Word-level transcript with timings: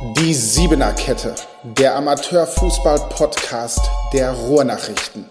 Die 0.00 0.32
Siebener 0.32 0.92
Kette, 0.92 1.34
der 1.64 1.96
Amateurfußball-Podcast 1.96 3.80
der 4.12 4.30
Ruhrnachrichten. 4.30 5.24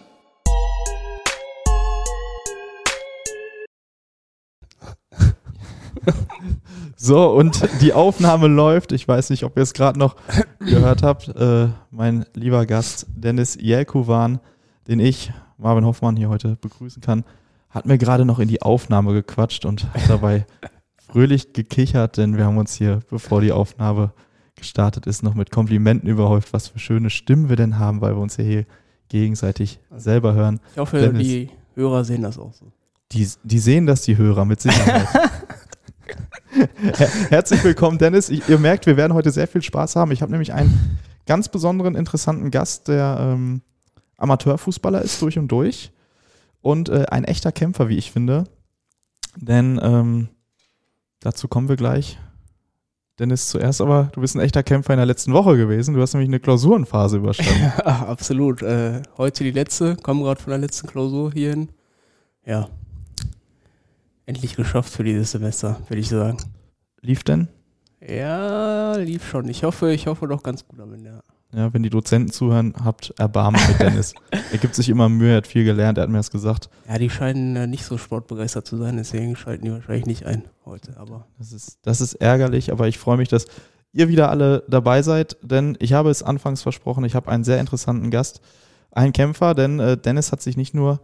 So, 6.97 7.29
und 7.29 7.65
die 7.79 7.93
Aufnahme 7.93 8.47
läuft. 8.47 8.91
Ich 8.91 9.07
weiß 9.07 9.29
nicht, 9.29 9.45
ob 9.45 9.55
ihr 9.55 9.63
es 9.63 9.73
gerade 9.73 9.97
noch 9.97 10.17
gehört 10.59 11.01
habt. 11.01 11.29
Äh, 11.29 11.69
mein 11.89 12.25
lieber 12.33 12.65
Gast 12.65 13.05
Dennis 13.15 13.57
Jelkuwan, 13.57 14.41
den 14.89 14.99
ich, 14.99 15.31
Marvin 15.57 15.85
Hoffmann, 15.85 16.17
hier 16.17 16.27
heute 16.27 16.57
begrüßen 16.57 17.01
kann, 17.01 17.23
hat 17.69 17.85
mir 17.85 17.97
gerade 17.97 18.25
noch 18.25 18.39
in 18.39 18.49
die 18.49 18.61
Aufnahme 18.61 19.13
gequatscht 19.13 19.63
und 19.63 19.87
dabei 20.09 20.45
fröhlich 20.97 21.53
gekichert, 21.53 22.17
denn 22.17 22.35
wir 22.35 22.43
haben 22.43 22.57
uns 22.57 22.73
hier, 22.73 22.99
bevor 23.09 23.39
die 23.39 23.53
Aufnahme 23.53 24.11
gestartet 24.57 25.07
ist, 25.07 25.23
noch 25.23 25.33
mit 25.33 25.51
Komplimenten 25.51 26.09
überhäuft, 26.09 26.53
was 26.53 26.67
für 26.67 26.79
schöne 26.79 27.09
Stimmen 27.09 27.49
wir 27.49 27.55
denn 27.55 27.79
haben, 27.79 28.01
weil 28.01 28.15
wir 28.15 28.21
uns 28.21 28.37
ja 28.37 28.43
hier 28.43 28.65
gegenseitig 29.09 29.79
selber 29.95 30.33
hören. 30.33 30.59
Ich 30.73 30.79
hoffe, 30.79 30.99
Dennis, 30.99 31.27
die 31.27 31.49
Hörer 31.75 32.03
sehen 32.03 32.23
das 32.23 32.37
auch 32.37 32.53
so. 32.53 32.65
die, 33.11 33.27
die 33.43 33.59
sehen 33.59 33.85
das, 33.85 34.01
die 34.01 34.17
Hörer, 34.17 34.45
mit 34.45 34.59
Sicherheit. 34.61 35.07
Her 36.97 37.09
Herzlich 37.29 37.63
willkommen, 37.63 37.97
Dennis. 37.97 38.29
Ich, 38.29 38.47
ihr 38.49 38.57
merkt, 38.57 38.85
wir 38.85 38.97
werden 38.97 39.13
heute 39.13 39.31
sehr 39.31 39.47
viel 39.47 39.61
Spaß 39.61 39.95
haben. 39.95 40.11
Ich 40.11 40.21
habe 40.21 40.31
nämlich 40.31 40.53
einen 40.53 40.97
ganz 41.25 41.49
besonderen, 41.49 41.95
interessanten 41.95 42.51
Gast, 42.51 42.87
der 42.87 43.17
ähm, 43.19 43.61
Amateurfußballer 44.17 45.01
ist 45.01 45.21
durch 45.21 45.37
und 45.37 45.49
durch 45.49 45.91
und 46.61 46.89
äh, 46.89 47.05
ein 47.11 47.23
echter 47.23 47.51
Kämpfer, 47.51 47.89
wie 47.89 47.97
ich 47.97 48.11
finde. 48.11 48.45
Denn 49.35 49.79
ähm, 49.83 50.29
dazu 51.19 51.47
kommen 51.47 51.69
wir 51.69 51.75
gleich. 51.75 52.17
Dennis, 53.19 53.49
zuerst 53.49 53.81
aber, 53.81 54.09
du 54.13 54.21
bist 54.21 54.35
ein 54.35 54.41
echter 54.41 54.61
Kämpfer 54.61 54.93
in 54.93 54.97
der 54.97 55.07
letzten 55.07 55.33
Woche 55.33 55.57
gewesen. 55.57 55.95
Du 55.95 56.01
hast 56.01 56.13
nämlich 56.13 56.29
eine 56.29 56.39
Klausurenphase 56.39 57.17
überstanden. 57.17 57.71
Ja, 57.85 58.07
absolut. 58.07 58.61
Äh, 58.61 59.01
heute 59.17 59.43
die 59.43 59.51
letzte, 59.51 59.95
komme 59.95 60.23
gerade 60.23 60.41
von 60.41 60.51
der 60.51 60.59
letzten 60.59 60.87
Klausur 60.87 61.31
hierhin. 61.33 61.69
Ja. 62.45 62.69
Endlich 64.27 64.55
geschafft 64.55 64.93
für 64.93 65.03
dieses 65.03 65.31
Semester, 65.31 65.81
würde 65.87 65.99
ich 65.99 66.09
sagen. 66.09 66.37
Lief 67.01 67.23
denn? 67.23 67.47
Ja, 68.07 68.95
lief 68.97 69.27
schon. 69.27 69.49
Ich 69.49 69.63
hoffe, 69.63 69.91
ich 69.91 70.05
hoffe 70.05 70.27
doch 70.27 70.43
ganz 70.43 70.67
gut 70.67 70.79
am 70.79 70.93
Ende. 70.93 71.09
Ja. 71.09 71.36
Ja, 71.53 71.73
wenn 71.73 71.81
die 71.81 71.89
Dozenten 71.89 72.31
zuhören, 72.31 72.73
habt 72.83 73.13
Erbarmen 73.17 73.61
mit 73.67 73.79
Dennis. 73.79 74.13
er 74.51 74.57
gibt 74.57 74.75
sich 74.75 74.89
immer 74.89 75.07
Mühe, 75.07 75.31
er 75.31 75.37
hat 75.37 75.47
viel 75.47 75.63
gelernt, 75.63 75.97
er 75.97 76.03
hat 76.03 76.09
mir 76.09 76.17
das 76.17 76.29
gesagt. 76.29 76.69
Ja, 76.87 76.97
die 76.97 77.09
scheinen 77.09 77.55
äh, 77.55 77.67
nicht 77.67 77.85
so 77.85 77.97
sportbegeistert 77.97 78.67
zu 78.67 78.77
sein, 78.77 78.97
deswegen 78.97 79.35
schalten 79.35 79.65
die 79.65 79.71
wahrscheinlich 79.71 80.05
nicht 80.05 80.25
ein 80.25 80.43
heute. 80.65 80.97
Aber 80.97 81.25
Das 81.37 81.53
ist, 81.53 81.79
das 81.83 82.01
ist 82.01 82.15
ärgerlich, 82.15 82.71
aber 82.71 82.87
ich 82.87 82.97
freue 82.97 83.17
mich, 83.17 83.29
dass 83.29 83.45
ihr 83.93 84.09
wieder 84.09 84.29
alle 84.29 84.63
dabei 84.67 85.01
seid, 85.01 85.37
denn 85.41 85.77
ich 85.79 85.93
habe 85.93 86.09
es 86.09 86.21
anfangs 86.21 86.61
versprochen, 86.61 87.05
ich 87.05 87.15
habe 87.15 87.31
einen 87.31 87.45
sehr 87.45 87.59
interessanten 87.61 88.11
Gast, 88.11 88.41
einen 88.91 89.13
Kämpfer, 89.13 89.55
denn 89.55 89.79
äh, 89.79 89.97
Dennis 89.97 90.33
hat 90.33 90.41
sich 90.41 90.57
nicht 90.57 90.73
nur 90.73 90.99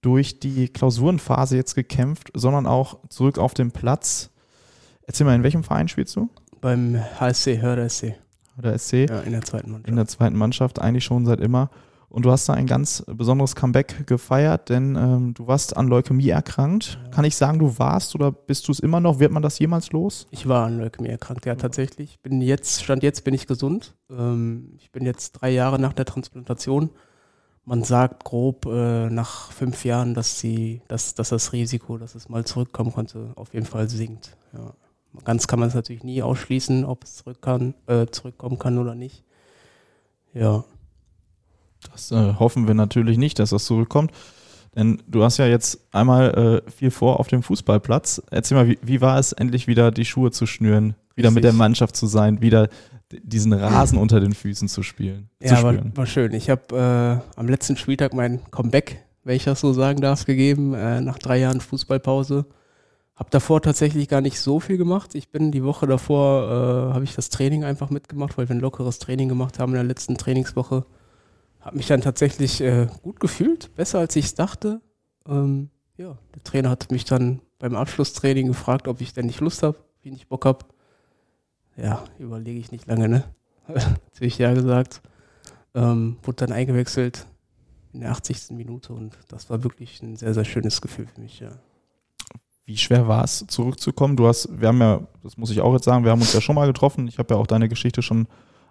durch 0.00 0.40
die 0.40 0.68
Klausurenphase 0.68 1.56
jetzt 1.56 1.74
gekämpft, 1.74 2.30
sondern 2.34 2.66
auch 2.66 3.00
zurück 3.10 3.38
auf 3.38 3.52
den 3.52 3.70
Platz. 3.70 4.30
Erzähl 5.06 5.26
mal, 5.26 5.34
in 5.34 5.42
welchem 5.42 5.64
Verein 5.64 5.88
spielst 5.88 6.16
du? 6.16 6.30
beim 6.64 6.98
HSC, 7.20 7.60
Hörder 7.60 7.90
SC, 7.90 8.14
Oder 8.58 8.78
SC? 8.78 9.08
ja, 9.08 9.20
in 9.20 9.32
der 9.32 9.42
zweiten 9.42 9.70
Mannschaft. 9.70 9.88
in 9.88 9.96
der 9.96 10.06
zweiten 10.06 10.36
Mannschaft, 10.36 10.78
eigentlich 10.80 11.04
schon 11.04 11.26
seit 11.26 11.40
immer. 11.40 11.70
Und 12.14 12.24
du 12.24 12.30
hast 12.30 12.48
da 12.48 12.52
ein 12.52 12.68
ganz 12.68 13.02
besonderes 13.08 13.56
Comeback 13.56 14.06
gefeiert, 14.06 14.68
denn 14.68 14.94
ähm, 14.94 15.34
du 15.34 15.48
warst 15.48 15.76
an 15.76 15.88
Leukämie 15.88 16.28
erkrankt. 16.28 16.96
Kann 17.10 17.24
ich 17.24 17.34
sagen, 17.34 17.58
du 17.58 17.76
warst 17.80 18.14
oder 18.14 18.30
bist 18.30 18.68
du 18.68 18.72
es 18.72 18.78
immer 18.78 19.00
noch? 19.00 19.18
Wird 19.18 19.32
man 19.32 19.42
das 19.42 19.58
jemals 19.58 19.90
los? 19.90 20.28
Ich 20.30 20.46
war 20.46 20.66
an 20.66 20.78
Leukämie 20.78 21.08
erkrankt, 21.08 21.44
ja 21.44 21.56
tatsächlich. 21.56 22.20
Bin 22.22 22.40
jetzt, 22.40 22.84
Stand 22.84 23.02
jetzt 23.02 23.24
bin 23.24 23.34
ich 23.34 23.48
gesund. 23.48 23.96
Ähm, 24.10 24.74
ich 24.78 24.92
bin 24.92 25.04
jetzt 25.04 25.32
drei 25.32 25.50
Jahre 25.50 25.80
nach 25.80 25.92
der 25.92 26.04
Transplantation. 26.04 26.90
Man 27.64 27.82
sagt 27.82 28.22
grob 28.22 28.66
äh, 28.66 29.10
nach 29.10 29.50
fünf 29.50 29.84
Jahren, 29.84 30.14
dass, 30.14 30.38
die, 30.40 30.82
dass, 30.86 31.14
dass 31.14 31.30
das 31.30 31.52
Risiko, 31.52 31.98
dass 31.98 32.14
es 32.14 32.28
mal 32.28 32.44
zurückkommen 32.44 32.92
konnte, 32.92 33.32
auf 33.34 33.54
jeden 33.54 33.66
Fall 33.66 33.88
sinkt. 33.88 34.36
Ja. 34.52 34.72
Ganz 35.24 35.46
kann 35.46 35.60
man 35.60 35.68
es 35.68 35.74
natürlich 35.74 36.02
nie 36.02 36.22
ausschließen, 36.22 36.84
ob 36.84 37.04
es 37.04 37.16
zurück 37.16 37.40
kann, 37.40 37.74
äh, 37.86 38.06
zurückkommen 38.06 38.58
kann 38.58 38.78
oder 38.78 38.94
nicht. 38.94 39.22
Ja, 40.32 40.64
Das 41.92 42.10
äh, 42.10 42.34
hoffen 42.34 42.66
wir 42.66 42.74
natürlich 42.74 43.18
nicht, 43.18 43.38
dass 43.38 43.50
das 43.50 43.64
zurückkommt. 43.66 44.10
Denn 44.74 45.00
du 45.06 45.22
hast 45.22 45.36
ja 45.38 45.46
jetzt 45.46 45.78
einmal 45.94 46.62
äh, 46.66 46.70
viel 46.70 46.90
vor 46.90 47.20
auf 47.20 47.28
dem 47.28 47.44
Fußballplatz. 47.44 48.20
Erzähl 48.30 48.56
mal, 48.56 48.68
wie, 48.68 48.78
wie 48.82 49.00
war 49.00 49.18
es, 49.20 49.32
endlich 49.32 49.68
wieder 49.68 49.92
die 49.92 50.04
Schuhe 50.04 50.32
zu 50.32 50.46
schnüren, 50.46 50.96
wieder 51.14 51.30
mit 51.30 51.44
Richtig. 51.44 51.52
der 51.52 51.52
Mannschaft 51.52 51.94
zu 51.94 52.06
sein, 52.08 52.40
wieder 52.42 52.68
diesen 53.12 53.52
Rasen 53.52 53.98
unter 53.98 54.18
den 54.18 54.32
Füßen 54.34 54.66
zu 54.66 54.82
spielen? 54.82 55.30
zu 55.40 55.54
Ja, 55.54 55.62
war, 55.62 55.74
spüren? 55.74 55.92
war 55.96 56.06
schön. 56.06 56.32
Ich 56.34 56.50
habe 56.50 57.22
äh, 57.36 57.38
am 57.38 57.46
letzten 57.48 57.76
Spieltag 57.76 58.14
mein 58.14 58.40
Comeback, 58.50 59.04
wenn 59.22 59.36
ich 59.36 59.44
das 59.44 59.60
so 59.60 59.72
sagen 59.72 60.00
darf, 60.00 60.24
gegeben, 60.24 60.74
äh, 60.74 61.00
nach 61.00 61.18
drei 61.18 61.38
Jahren 61.38 61.60
Fußballpause. 61.60 62.44
Habe 63.16 63.30
davor 63.30 63.62
tatsächlich 63.62 64.08
gar 64.08 64.20
nicht 64.20 64.40
so 64.40 64.58
viel 64.58 64.76
gemacht. 64.76 65.14
Ich 65.14 65.28
bin 65.28 65.52
die 65.52 65.62
Woche 65.62 65.86
davor, 65.86 66.90
äh, 66.90 66.94
habe 66.94 67.04
ich 67.04 67.14
das 67.14 67.28
Training 67.28 67.62
einfach 67.62 67.90
mitgemacht, 67.90 68.36
weil 68.36 68.48
wir 68.48 68.56
ein 68.56 68.60
lockeres 68.60 68.98
Training 68.98 69.28
gemacht 69.28 69.58
haben 69.58 69.70
in 69.70 69.76
der 69.76 69.84
letzten 69.84 70.16
Trainingswoche. 70.16 70.84
Habe 71.60 71.76
mich 71.76 71.86
dann 71.86 72.00
tatsächlich 72.00 72.60
äh, 72.60 72.88
gut 73.02 73.20
gefühlt, 73.20 73.74
besser 73.76 74.00
als 74.00 74.16
ich 74.16 74.26
es 74.26 74.34
dachte. 74.34 74.80
Ähm, 75.28 75.70
ja, 75.96 76.18
der 76.34 76.42
Trainer 76.42 76.70
hat 76.70 76.90
mich 76.90 77.04
dann 77.04 77.40
beim 77.60 77.76
Abschlusstraining 77.76 78.48
gefragt, 78.48 78.88
ob 78.88 79.00
ich 79.00 79.12
denn 79.12 79.26
nicht 79.26 79.40
Lust 79.40 79.62
habe, 79.62 79.78
wie 80.02 80.10
ich 80.10 80.28
Bock 80.28 80.44
habe. 80.44 80.64
Ja, 81.76 82.04
überlege 82.18 82.58
ich 82.58 82.72
nicht 82.72 82.86
lange, 82.86 83.08
ne? 83.08 83.24
Natürlich 84.12 84.38
ja 84.38 84.52
gesagt. 84.54 85.02
Ähm, 85.74 86.18
wurde 86.22 86.46
dann 86.46 86.52
eingewechselt 86.52 87.26
in 87.92 88.00
der 88.00 88.10
80. 88.10 88.50
Minute 88.50 88.92
und 88.92 89.16
das 89.28 89.50
war 89.50 89.62
wirklich 89.62 90.02
ein 90.02 90.16
sehr, 90.16 90.34
sehr 90.34 90.44
schönes 90.44 90.80
Gefühl 90.80 91.06
für 91.06 91.20
mich, 91.20 91.40
ja. 91.40 91.52
Wie 92.64 92.76
schwer 92.76 93.08
war 93.08 93.24
es, 93.24 93.44
zurückzukommen? 93.48 94.16
Du 94.16 94.26
hast, 94.26 94.48
wir 94.50 94.68
haben 94.68 94.80
ja, 94.80 95.00
das 95.22 95.36
muss 95.36 95.50
ich 95.50 95.60
auch 95.60 95.72
jetzt 95.74 95.84
sagen, 95.84 96.04
wir 96.04 96.10
haben 96.10 96.20
uns 96.20 96.32
ja 96.32 96.40
schon 96.40 96.54
mal 96.54 96.66
getroffen. 96.66 97.06
Ich 97.08 97.18
habe 97.18 97.34
ja 97.34 97.40
auch 97.40 97.46
deine 97.46 97.68
Geschichte 97.68 98.00
schon 98.00 98.26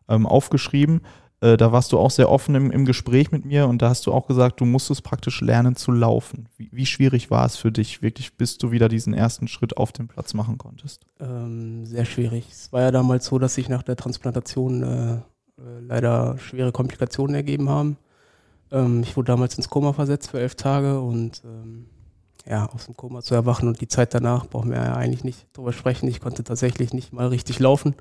ähm, 0.09 0.25
aufgeschrieben. 0.25 1.01
Äh, 1.41 1.57
da 1.57 1.71
warst 1.71 1.91
du 1.91 1.99
auch 1.99 2.09
sehr 2.09 2.29
offen 2.29 2.55
im, 2.55 2.71
im 2.71 2.85
Gespräch 2.85 3.31
mit 3.31 3.43
mir 3.43 3.67
und 3.67 3.81
da 3.81 3.89
hast 3.89 4.07
du 4.07 4.13
auch 4.13 4.27
gesagt, 4.27 4.61
du 4.61 4.65
musstest 4.65 5.03
praktisch 5.03 5.41
lernen 5.41 5.75
zu 5.75 5.91
laufen. 5.91 6.47
Wie, 6.57 6.69
wie 6.71 6.85
schwierig 6.85 7.29
war 7.29 7.45
es 7.45 7.57
für 7.57 7.71
dich, 7.71 8.01
wirklich, 8.01 8.37
bis 8.37 8.57
du 8.57 8.71
wieder 8.71 8.87
diesen 8.87 9.13
ersten 9.13 9.47
Schritt 9.47 9.75
auf 9.75 9.91
dem 9.91 10.07
Platz 10.07 10.33
machen 10.33 10.57
konntest? 10.57 11.05
Ähm, 11.19 11.85
sehr 11.85 12.05
schwierig. 12.05 12.47
Es 12.49 12.71
war 12.71 12.81
ja 12.81 12.91
damals 12.91 13.25
so, 13.25 13.39
dass 13.39 13.55
sich 13.55 13.67
nach 13.67 13.83
der 13.83 13.97
Transplantation 13.97 14.83
äh, 14.83 15.13
äh, 15.13 15.79
leider 15.81 16.37
schwere 16.37 16.71
Komplikationen 16.71 17.35
ergeben 17.35 17.69
haben. 17.69 17.97
Ähm, 18.71 19.03
ich 19.03 19.17
wurde 19.17 19.27
damals 19.27 19.55
ins 19.57 19.69
Koma 19.69 19.93
versetzt 19.93 20.31
für 20.31 20.39
elf 20.39 20.55
Tage 20.55 21.01
und 21.01 21.43
ähm, 21.45 21.87
ja, 22.45 22.65
aus 22.67 22.85
dem 22.85 22.97
Koma 22.97 23.21
zu 23.21 23.35
erwachen 23.35 23.67
und 23.67 23.81
die 23.81 23.87
Zeit 23.87 24.13
danach 24.13 24.47
brauchen 24.47 24.71
wir 24.71 24.77
ja 24.77 24.95
eigentlich 24.95 25.23
nicht 25.23 25.47
drüber 25.53 25.73
sprechen. 25.73 26.07
Ich 26.07 26.19
konnte 26.19 26.43
tatsächlich 26.43 26.93
nicht 26.93 27.13
mal 27.13 27.27
richtig 27.27 27.59
laufen. 27.59 27.95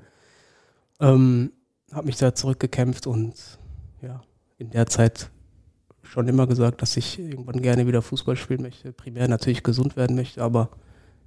Ähm, 0.99 1.51
habe 1.91 2.07
mich 2.07 2.17
da 2.17 2.35
zurückgekämpft 2.35 3.07
und 3.07 3.59
ja, 4.01 4.21
in 4.57 4.71
der 4.71 4.87
Zeit 4.87 5.29
schon 6.01 6.27
immer 6.27 6.47
gesagt, 6.47 6.81
dass 6.81 6.97
ich 6.97 7.19
irgendwann 7.19 7.61
gerne 7.61 7.87
wieder 7.87 8.01
Fußball 8.01 8.35
spielen 8.35 8.61
möchte. 8.61 8.91
Primär 8.91 9.27
natürlich 9.27 9.63
gesund 9.63 9.95
werden 9.95 10.15
möchte, 10.15 10.43
aber 10.43 10.69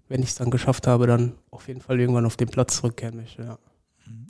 wenn 0.09 0.23
ich 0.23 0.29
es 0.29 0.35
dann 0.37 0.51
geschafft 0.51 0.87
habe, 0.87 1.07
dann 1.07 1.35
auf 1.51 1.69
jeden 1.69 1.81
Fall 1.81 1.99
irgendwann 1.99 2.27
auf 2.27 2.37
den 2.37 2.49
Platz 2.49 2.77
zurückkehren 2.77 3.17
möchte. 3.17 3.43
Ja. 3.43 3.59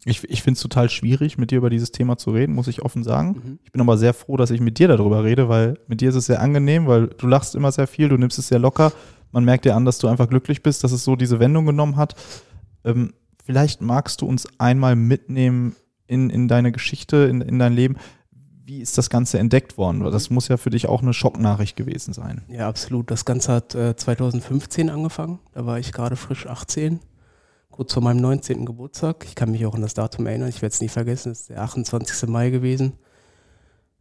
Ich, 0.04 0.22
ich 0.24 0.42
finde 0.42 0.56
es 0.56 0.62
total 0.62 0.88
schwierig, 0.88 1.36
mit 1.36 1.50
dir 1.50 1.58
über 1.58 1.70
dieses 1.70 1.90
Thema 1.90 2.16
zu 2.16 2.30
reden, 2.30 2.54
muss 2.54 2.68
ich 2.68 2.82
offen 2.82 3.02
sagen. 3.02 3.42
Mhm. 3.44 3.58
Ich 3.64 3.72
bin 3.72 3.80
aber 3.80 3.98
sehr 3.98 4.14
froh, 4.14 4.36
dass 4.36 4.50
ich 4.50 4.60
mit 4.60 4.78
dir 4.78 4.88
darüber 4.88 5.24
rede, 5.24 5.48
weil 5.48 5.78
mit 5.88 6.00
dir 6.00 6.10
ist 6.10 6.14
es 6.14 6.26
sehr 6.26 6.40
angenehm, 6.40 6.86
weil 6.86 7.08
du 7.08 7.26
lachst 7.26 7.54
immer 7.56 7.72
sehr 7.72 7.86
viel, 7.86 8.08
du 8.08 8.16
nimmst 8.16 8.38
es 8.38 8.48
sehr 8.48 8.60
locker. 8.60 8.92
Man 9.32 9.44
merkt 9.44 9.64
dir 9.64 9.74
an, 9.74 9.84
dass 9.84 9.98
du 9.98 10.06
einfach 10.06 10.28
glücklich 10.28 10.62
bist, 10.62 10.84
dass 10.84 10.92
es 10.92 11.02
so 11.02 11.16
diese 11.16 11.40
Wendung 11.40 11.66
genommen 11.66 11.96
hat. 11.96 12.14
Ähm, 12.84 13.14
vielleicht 13.44 13.80
magst 13.80 14.20
du 14.20 14.26
uns 14.26 14.46
einmal 14.58 14.94
mitnehmen 14.94 15.74
in, 16.06 16.30
in 16.30 16.48
deine 16.48 16.72
Geschichte, 16.72 17.16
in, 17.28 17.40
in 17.40 17.58
dein 17.58 17.72
Leben. 17.72 17.96
Wie 18.64 18.80
ist 18.80 18.98
das 18.98 19.10
Ganze 19.10 19.38
entdeckt 19.38 19.76
worden? 19.76 20.04
Weil 20.04 20.10
das 20.10 20.30
muss 20.30 20.48
ja 20.48 20.56
für 20.56 20.70
dich 20.70 20.86
auch 20.86 21.02
eine 21.02 21.12
Schocknachricht 21.14 21.76
gewesen 21.76 22.12
sein. 22.12 22.42
ja, 22.48 22.68
absolut. 22.68 23.10
Das 23.10 23.24
Ganze 23.24 23.52
hat 23.52 23.74
äh, 23.74 23.96
2015 23.96 24.88
angefangen. 24.88 25.38
Da 25.52 25.66
war 25.66 25.78
ich 25.78 25.92
gerade 25.92 26.16
frisch 26.16 26.46
18, 26.46 27.00
kurz 27.76 27.92
vor 27.92 28.02
meinem 28.02 28.22
19. 28.22 28.64
Geburtstag. 28.64 29.26
Ich 29.28 29.34
kann 29.34 29.50
mich 29.50 29.66
auch 29.66 29.74
an 29.74 29.82
das 29.82 29.92
Datum 29.92 30.26
erinnern. 30.26 30.48
Ich 30.48 30.62
werde 30.62 30.72
es 30.72 30.80
nie 30.80 30.88
vergessen. 30.88 31.32
Es 31.32 31.42
ist 31.42 31.50
der 31.50 31.60
28. 31.60 32.26
Mai 32.26 32.48
gewesen. 32.48 32.94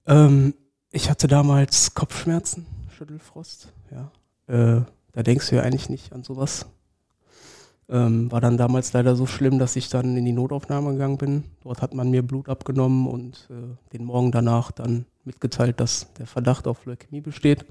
Ähm, 0.08 0.54
ich 0.92 1.10
hatte 1.10 1.28
damals 1.28 1.94
Kopfschmerzen, 1.94 2.66
Schüttelfrost. 2.90 3.74
Ja. 3.92 4.12
Äh, 4.48 4.82
da 5.12 5.24
denkst 5.24 5.50
du 5.50 5.58
ja 5.58 5.64
eigentlich 5.64 5.90
nicht 5.90 6.14
an 6.14 6.24
sowas. 6.24 6.68
Ähm, 7.90 8.32
war 8.32 8.40
dann 8.40 8.56
damals 8.56 8.94
leider 8.94 9.18
so 9.18 9.26
schlimm, 9.26 9.60
dass 9.60 9.76
ich 9.76 9.90
dann 9.90 10.16
in 10.16 10.24
die 10.24 10.32
Notaufnahme 10.32 10.94
gegangen 10.94 11.18
bin. 11.18 11.44
Dort 11.62 11.82
hat 11.82 11.94
man 11.94 12.10
mir 12.10 12.26
Blut 12.26 12.48
abgenommen 12.48 13.08
und 13.08 13.50
äh, 13.50 13.92
den 13.92 14.06
Morgen 14.06 14.32
danach 14.32 14.72
dann 14.72 15.06
mitgeteilt, 15.26 15.82
dass 15.82 16.14
der 16.14 16.28
Verdacht 16.28 16.66
auf 16.68 16.86
Leukämie 16.86 17.20
besteht. 17.20 17.66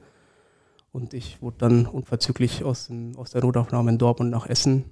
Und 0.93 1.15
ich 1.15 1.41
wurde 1.41 1.57
dann 1.61 1.87
unverzüglich 1.87 2.63
aus, 2.63 2.89
dem, 2.89 3.17
aus 3.17 3.31
der 3.31 3.43
Notaufnahme 3.43 3.91
in 3.91 3.99
Dortmund 3.99 4.31
nach 4.31 4.47
Essen 4.47 4.85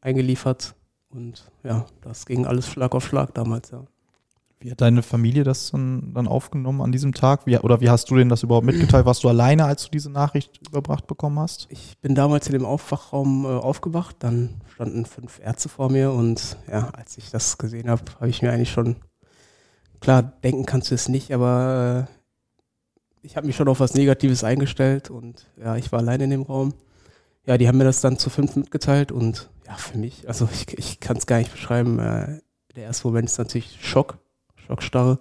eingeliefert 0.00 0.74
Und 1.10 1.50
ja, 1.62 1.86
das 2.02 2.26
ging 2.26 2.46
alles 2.46 2.68
Schlag 2.68 2.94
auf 2.94 3.04
Schlag 3.04 3.34
damals, 3.34 3.70
ja. 3.70 3.84
Wie 4.64 4.70
hat 4.70 4.80
deine 4.80 5.02
Familie 5.02 5.44
das 5.44 5.72
dann, 5.72 6.14
dann 6.14 6.26
aufgenommen 6.26 6.80
an 6.80 6.90
diesem 6.90 7.12
Tag? 7.12 7.44
Wie, 7.44 7.58
oder 7.58 7.82
wie 7.82 7.90
hast 7.90 8.10
du 8.10 8.16
denen 8.16 8.30
das 8.30 8.42
überhaupt 8.42 8.64
mitgeteilt? 8.64 9.04
Warst 9.04 9.22
du 9.22 9.28
alleine, 9.28 9.66
als 9.66 9.84
du 9.84 9.90
diese 9.90 10.08
Nachricht 10.08 10.66
überbracht 10.66 11.06
bekommen 11.06 11.38
hast? 11.38 11.66
Ich 11.68 11.98
bin 11.98 12.14
damals 12.14 12.46
in 12.46 12.54
dem 12.54 12.64
Aufwachraum 12.64 13.44
äh, 13.44 13.48
aufgewacht, 13.48 14.16
dann 14.20 14.62
standen 14.72 15.04
fünf 15.04 15.38
Ärzte 15.38 15.68
vor 15.68 15.90
mir 15.90 16.12
und 16.12 16.56
ja, 16.66 16.88
als 16.94 17.18
ich 17.18 17.30
das 17.30 17.58
gesehen 17.58 17.90
habe, 17.90 18.04
habe 18.14 18.30
ich 18.30 18.40
mir 18.40 18.52
eigentlich 18.52 18.72
schon, 18.72 18.96
klar, 20.00 20.22
denken 20.22 20.64
kannst 20.64 20.90
du 20.90 20.94
es 20.94 21.10
nicht, 21.10 21.34
aber 21.34 22.08
äh, 22.08 22.14
ich 23.20 23.36
habe 23.36 23.46
mich 23.46 23.56
schon 23.56 23.68
auf 23.68 23.80
was 23.80 23.92
Negatives 23.92 24.44
eingestellt 24.44 25.10
und 25.10 25.46
ja, 25.62 25.76
ich 25.76 25.92
war 25.92 25.98
alleine 25.98 26.24
in 26.24 26.30
dem 26.30 26.42
Raum. 26.42 26.72
Ja, 27.46 27.58
die 27.58 27.68
haben 27.68 27.78
mir 27.78 27.84
das 27.84 28.00
dann 28.00 28.18
zu 28.18 28.30
fünf 28.30 28.56
mitgeteilt 28.56 29.12
und 29.12 29.50
ja, 29.66 29.74
für 29.74 29.98
mich, 29.98 30.26
also 30.28 30.48
ich, 30.52 30.78
ich 30.78 31.00
kann 31.00 31.16
es 31.16 31.26
gar 31.26 31.38
nicht 31.38 31.52
beschreiben. 31.52 31.98
Äh, 31.98 32.40
der 32.74 32.84
erste 32.84 33.06
Moment 33.06 33.28
ist 33.28 33.38
natürlich 33.38 33.78
Schock, 33.80 34.18
Schockstarre. 34.56 35.18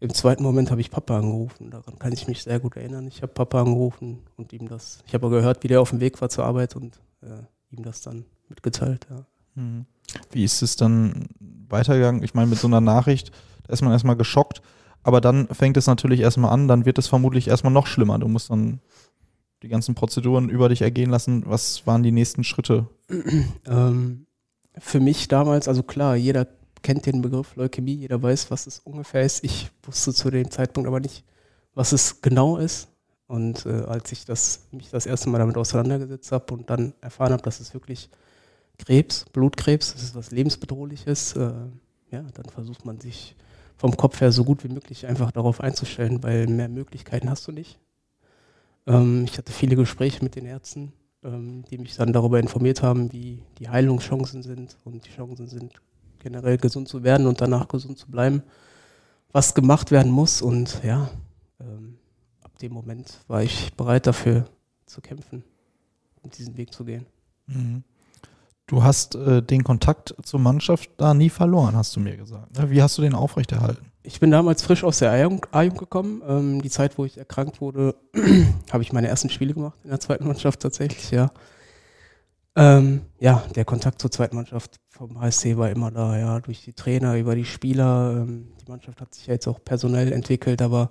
Im 0.00 0.14
zweiten 0.14 0.42
Moment 0.42 0.70
habe 0.70 0.80
ich 0.80 0.90
Papa 0.90 1.18
angerufen. 1.18 1.70
Daran 1.70 1.98
kann 1.98 2.12
ich 2.12 2.28
mich 2.28 2.42
sehr 2.42 2.60
gut 2.60 2.76
erinnern. 2.76 3.06
Ich 3.06 3.22
habe 3.22 3.32
Papa 3.32 3.60
angerufen 3.60 4.20
und 4.36 4.52
ihm 4.52 4.68
das, 4.68 5.02
ich 5.06 5.14
habe 5.14 5.28
gehört, 5.28 5.62
wie 5.64 5.68
der 5.68 5.80
auf 5.80 5.90
dem 5.90 6.00
Weg 6.00 6.20
war 6.20 6.28
zur 6.28 6.44
Arbeit 6.44 6.76
und 6.76 7.00
äh, 7.22 7.42
ihm 7.70 7.82
das 7.82 8.00
dann 8.00 8.24
mitgeteilt. 8.48 9.06
Ja. 9.10 9.24
Mhm. 9.54 9.86
Wie 10.30 10.44
ist 10.44 10.62
es 10.62 10.76
dann 10.76 11.28
weitergegangen? 11.68 12.22
Ich 12.22 12.34
meine, 12.34 12.48
mit 12.48 12.58
so 12.58 12.68
einer 12.68 12.80
Nachricht, 12.80 13.32
da 13.66 13.72
ist 13.72 13.82
man 13.82 13.92
erstmal 13.92 14.16
geschockt. 14.16 14.62
Aber 15.02 15.20
dann 15.20 15.48
fängt 15.48 15.76
es 15.76 15.86
natürlich 15.86 16.20
erstmal 16.20 16.52
an, 16.52 16.68
dann 16.68 16.84
wird 16.84 16.98
es 16.98 17.06
vermutlich 17.06 17.48
erstmal 17.48 17.72
noch 17.72 17.86
schlimmer. 17.86 18.18
Du 18.18 18.28
musst 18.28 18.50
dann 18.50 18.80
die 19.62 19.68
ganzen 19.68 19.94
Prozeduren 19.94 20.48
über 20.48 20.68
dich 20.68 20.82
ergehen 20.82 21.10
lassen. 21.10 21.44
Was 21.46 21.86
waren 21.86 22.02
die 22.02 22.12
nächsten 22.12 22.44
Schritte? 22.44 22.86
Ähm, 23.66 24.26
für 24.78 25.00
mich 25.00 25.28
damals, 25.28 25.66
also 25.68 25.82
klar, 25.82 26.16
jeder 26.16 26.46
kennt 26.82 27.06
den 27.06 27.20
Begriff 27.22 27.56
Leukämie, 27.56 27.94
jeder 27.94 28.22
weiß, 28.22 28.50
was 28.50 28.66
es 28.66 28.78
ungefähr 28.78 29.22
ist. 29.22 29.44
Ich 29.44 29.70
wusste 29.82 30.14
zu 30.14 30.30
dem 30.30 30.50
Zeitpunkt 30.50 30.86
aber 30.86 31.00
nicht, 31.00 31.24
was 31.74 31.92
es 31.92 32.20
genau 32.22 32.58
ist. 32.58 32.88
Und 33.26 33.66
äh, 33.66 33.82
als 33.82 34.10
ich 34.12 34.24
das, 34.24 34.68
mich 34.70 34.88
das 34.90 35.04
erste 35.04 35.28
Mal 35.28 35.38
damit 35.38 35.56
auseinandergesetzt 35.56 36.32
habe 36.32 36.54
und 36.54 36.70
dann 36.70 36.94
erfahren 37.00 37.32
habe, 37.32 37.42
dass 37.42 37.60
es 37.60 37.74
wirklich 37.74 38.08
Krebs, 38.78 39.26
Blutkrebs, 39.32 39.92
das 39.92 40.02
ist 40.02 40.14
was 40.14 40.30
lebensbedrohliches, 40.30 41.34
äh, 41.34 41.52
ja, 42.10 42.22
dann 42.22 42.46
versucht 42.50 42.86
man 42.86 43.00
sich 43.00 43.36
vom 43.76 43.96
Kopf 43.96 44.20
her 44.20 44.32
so 44.32 44.44
gut 44.44 44.64
wie 44.64 44.68
möglich 44.68 45.06
einfach 45.06 45.30
darauf 45.30 45.60
einzustellen, 45.60 46.22
weil 46.22 46.46
mehr 46.46 46.68
Möglichkeiten 46.68 47.28
hast 47.28 47.46
du 47.46 47.52
nicht. 47.52 47.78
Ähm, 48.88 49.24
ich 49.24 49.36
hatte 49.38 49.52
viele 49.52 49.76
Gespräche 49.76 50.22
mit 50.24 50.34
den 50.34 50.46
Ärzten, 50.46 50.92
ähm, 51.22 51.64
die 51.70 51.78
mich 51.78 51.96
dann 51.96 52.12
darüber 52.12 52.40
informiert 52.40 52.82
haben, 52.82 53.12
wie 53.12 53.42
die 53.58 53.68
Heilungschancen 53.68 54.42
sind 54.42 54.76
und 54.84 55.04
die 55.04 55.10
Chancen 55.10 55.46
sind, 55.46 55.74
generell 56.18 56.56
gesund 56.56 56.88
zu 56.88 57.04
werden 57.04 57.26
und 57.26 57.40
danach 57.40 57.68
gesund 57.68 57.98
zu 57.98 58.10
bleiben, 58.10 58.42
was 59.30 59.54
gemacht 59.54 59.90
werden 59.90 60.10
muss. 60.10 60.42
Und 60.42 60.82
ja, 60.82 61.10
ähm, 61.60 61.98
ab 62.42 62.58
dem 62.58 62.72
Moment 62.72 63.20
war 63.28 63.42
ich 63.42 63.72
bereit 63.74 64.06
dafür 64.06 64.46
zu 64.86 65.00
kämpfen 65.00 65.44
und 66.22 66.38
diesen 66.38 66.56
Weg 66.56 66.72
zu 66.72 66.84
gehen. 66.84 67.06
Mhm. 67.46 67.84
Du 68.68 68.82
hast 68.82 69.14
äh, 69.14 69.42
den 69.42 69.64
Kontakt 69.64 70.14
zur 70.22 70.40
Mannschaft 70.40 70.90
da 70.98 71.14
nie 71.14 71.30
verloren, 71.30 71.74
hast 71.74 71.96
du 71.96 72.00
mir 72.00 72.18
gesagt. 72.18 72.56
Ne? 72.58 72.70
Wie 72.70 72.82
hast 72.82 72.98
du 72.98 73.02
den 73.02 73.14
aufrechterhalten? 73.14 73.90
Ich 74.02 74.20
bin 74.20 74.30
damals 74.30 74.62
frisch 74.62 74.84
aus 74.84 74.98
der 74.98 75.10
A-Jugend 75.10 75.78
gekommen. 75.78 76.22
Ähm, 76.28 76.60
die 76.60 76.68
Zeit, 76.68 76.98
wo 76.98 77.06
ich 77.06 77.16
erkrankt 77.16 77.62
wurde, 77.62 77.94
habe 78.70 78.82
ich 78.82 78.92
meine 78.92 79.08
ersten 79.08 79.30
Spiele 79.30 79.54
gemacht 79.54 79.78
in 79.84 79.90
der 79.90 80.00
zweiten 80.00 80.26
Mannschaft 80.26 80.60
tatsächlich, 80.60 81.10
ja. 81.10 81.32
Ähm, 82.56 83.02
ja, 83.18 83.42
der 83.54 83.64
Kontakt 83.64 84.02
zur 84.02 84.10
zweiten 84.10 84.36
Mannschaft 84.36 84.76
vom 84.90 85.18
HSC 85.18 85.56
war 85.56 85.70
immer 85.70 85.90
da, 85.90 86.18
ja, 86.18 86.40
durch 86.40 86.62
die 86.62 86.74
Trainer, 86.74 87.16
über 87.16 87.34
die 87.34 87.46
Spieler. 87.46 88.18
Ähm, 88.18 88.48
die 88.60 88.70
Mannschaft 88.70 89.00
hat 89.00 89.14
sich 89.14 89.28
ja 89.28 89.32
jetzt 89.32 89.48
auch 89.48 89.64
personell 89.64 90.12
entwickelt, 90.12 90.60
aber 90.60 90.90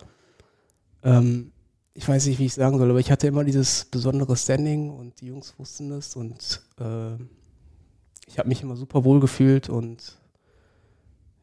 ähm, 1.03 1.51
ich 1.93 2.07
weiß 2.07 2.25
nicht, 2.25 2.39
wie 2.39 2.45
ich 2.45 2.55
sagen 2.55 2.79
soll, 2.79 2.89
aber 2.89 2.99
ich 2.99 3.11
hatte 3.11 3.27
immer 3.27 3.43
dieses 3.43 3.85
besondere 3.85 4.35
Standing 4.35 4.89
und 4.89 5.21
die 5.21 5.27
Jungs 5.27 5.53
wussten 5.59 5.91
es 5.91 6.15
und 6.15 6.63
äh, 6.79 7.17
ich 8.27 8.37
habe 8.37 8.49
mich 8.49 8.61
immer 8.61 8.75
super 8.75 9.03
wohl 9.03 9.19
gefühlt 9.19 9.69
und 9.69 10.17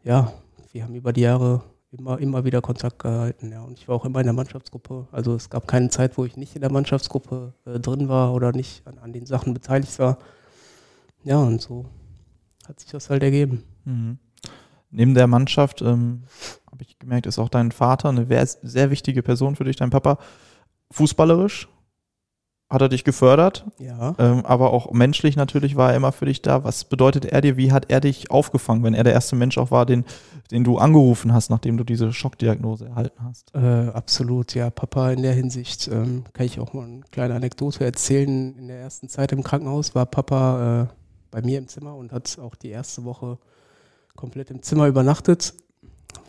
ja, 0.04 0.32
wir 0.72 0.84
haben 0.84 0.94
über 0.94 1.12
die 1.12 1.22
Jahre 1.22 1.62
immer, 1.90 2.18
immer 2.18 2.44
wieder 2.44 2.60
Kontakt 2.60 2.98
gehalten. 2.98 3.52
Ja. 3.52 3.62
Und 3.62 3.78
ich 3.78 3.88
war 3.88 3.96
auch 3.96 4.04
immer 4.04 4.20
in 4.20 4.26
der 4.26 4.34
Mannschaftsgruppe. 4.34 5.08
Also 5.10 5.34
es 5.34 5.48
gab 5.48 5.66
keine 5.66 5.88
Zeit, 5.88 6.18
wo 6.18 6.24
ich 6.24 6.36
nicht 6.36 6.54
in 6.54 6.60
der 6.60 6.70
Mannschaftsgruppe 6.70 7.54
äh, 7.64 7.80
drin 7.80 8.08
war 8.08 8.34
oder 8.34 8.52
nicht 8.52 8.86
an, 8.86 8.98
an, 8.98 9.12
den 9.12 9.26
Sachen 9.26 9.54
beteiligt 9.54 9.98
war. 9.98 10.18
Ja, 11.22 11.38
und 11.38 11.60
so 11.60 11.86
hat 12.68 12.80
sich 12.80 12.90
das 12.90 13.08
halt 13.08 13.22
ergeben. 13.22 13.64
Mhm. 13.84 14.18
Neben 14.90 15.14
der 15.14 15.26
Mannschaft 15.26 15.80
ähm, 15.82 16.24
habe 16.70 16.82
ich 16.82 16.98
gemerkt, 16.98 17.26
ist 17.26 17.38
auch 17.38 17.48
dein 17.48 17.72
Vater 17.72 18.10
eine 18.10 18.26
sehr 18.62 18.90
wichtige 18.90 19.22
Person 19.22 19.56
für 19.56 19.64
dich, 19.64 19.76
dein 19.76 19.90
Papa. 19.90 20.18
Fußballerisch 20.90 21.68
hat 22.70 22.80
er 22.80 22.88
dich 22.88 23.04
gefördert, 23.04 23.66
ja. 23.78 24.14
Ähm, 24.18 24.44
aber 24.46 24.72
auch 24.72 24.90
menschlich 24.92 25.36
natürlich 25.36 25.76
war 25.76 25.90
er 25.90 25.96
immer 25.96 26.12
für 26.12 26.24
dich 26.24 26.42
da. 26.42 26.64
Was 26.64 26.84
bedeutet 26.84 27.26
er 27.26 27.40
dir? 27.40 27.56
Wie 27.56 27.72
hat 27.72 27.90
er 27.90 28.00
dich 28.00 28.30
aufgefangen, 28.30 28.82
wenn 28.82 28.94
er 28.94 29.04
der 29.04 29.12
erste 29.12 29.36
Mensch 29.36 29.58
auch 29.58 29.70
war, 29.70 29.86
den, 29.86 30.04
den 30.50 30.64
du 30.64 30.78
angerufen 30.78 31.32
hast, 31.32 31.50
nachdem 31.50 31.76
du 31.76 31.84
diese 31.84 32.12
Schockdiagnose 32.12 32.86
erhalten 32.86 33.22
hast? 33.22 33.54
Äh, 33.54 33.90
absolut, 33.90 34.54
ja. 34.54 34.70
Papa 34.70 35.10
in 35.10 35.22
der 35.22 35.34
Hinsicht 35.34 35.88
ähm, 35.88 36.24
kann 36.32 36.46
ich 36.46 36.58
auch 36.58 36.72
mal 36.72 36.84
eine 36.84 37.02
kleine 37.10 37.34
Anekdote 37.34 37.84
erzählen. 37.84 38.56
In 38.56 38.68
der 38.68 38.80
ersten 38.80 39.08
Zeit 39.08 39.32
im 39.32 39.42
Krankenhaus 39.42 39.94
war 39.94 40.06
Papa 40.06 40.82
äh, 40.82 40.86
bei 41.30 41.42
mir 41.42 41.58
im 41.58 41.68
Zimmer 41.68 41.94
und 41.94 42.12
hat 42.12 42.38
auch 42.38 42.54
die 42.54 42.70
erste 42.70 43.04
Woche 43.04 43.38
komplett 44.16 44.50
im 44.50 44.62
Zimmer 44.62 44.86
übernachtet, 44.86 45.54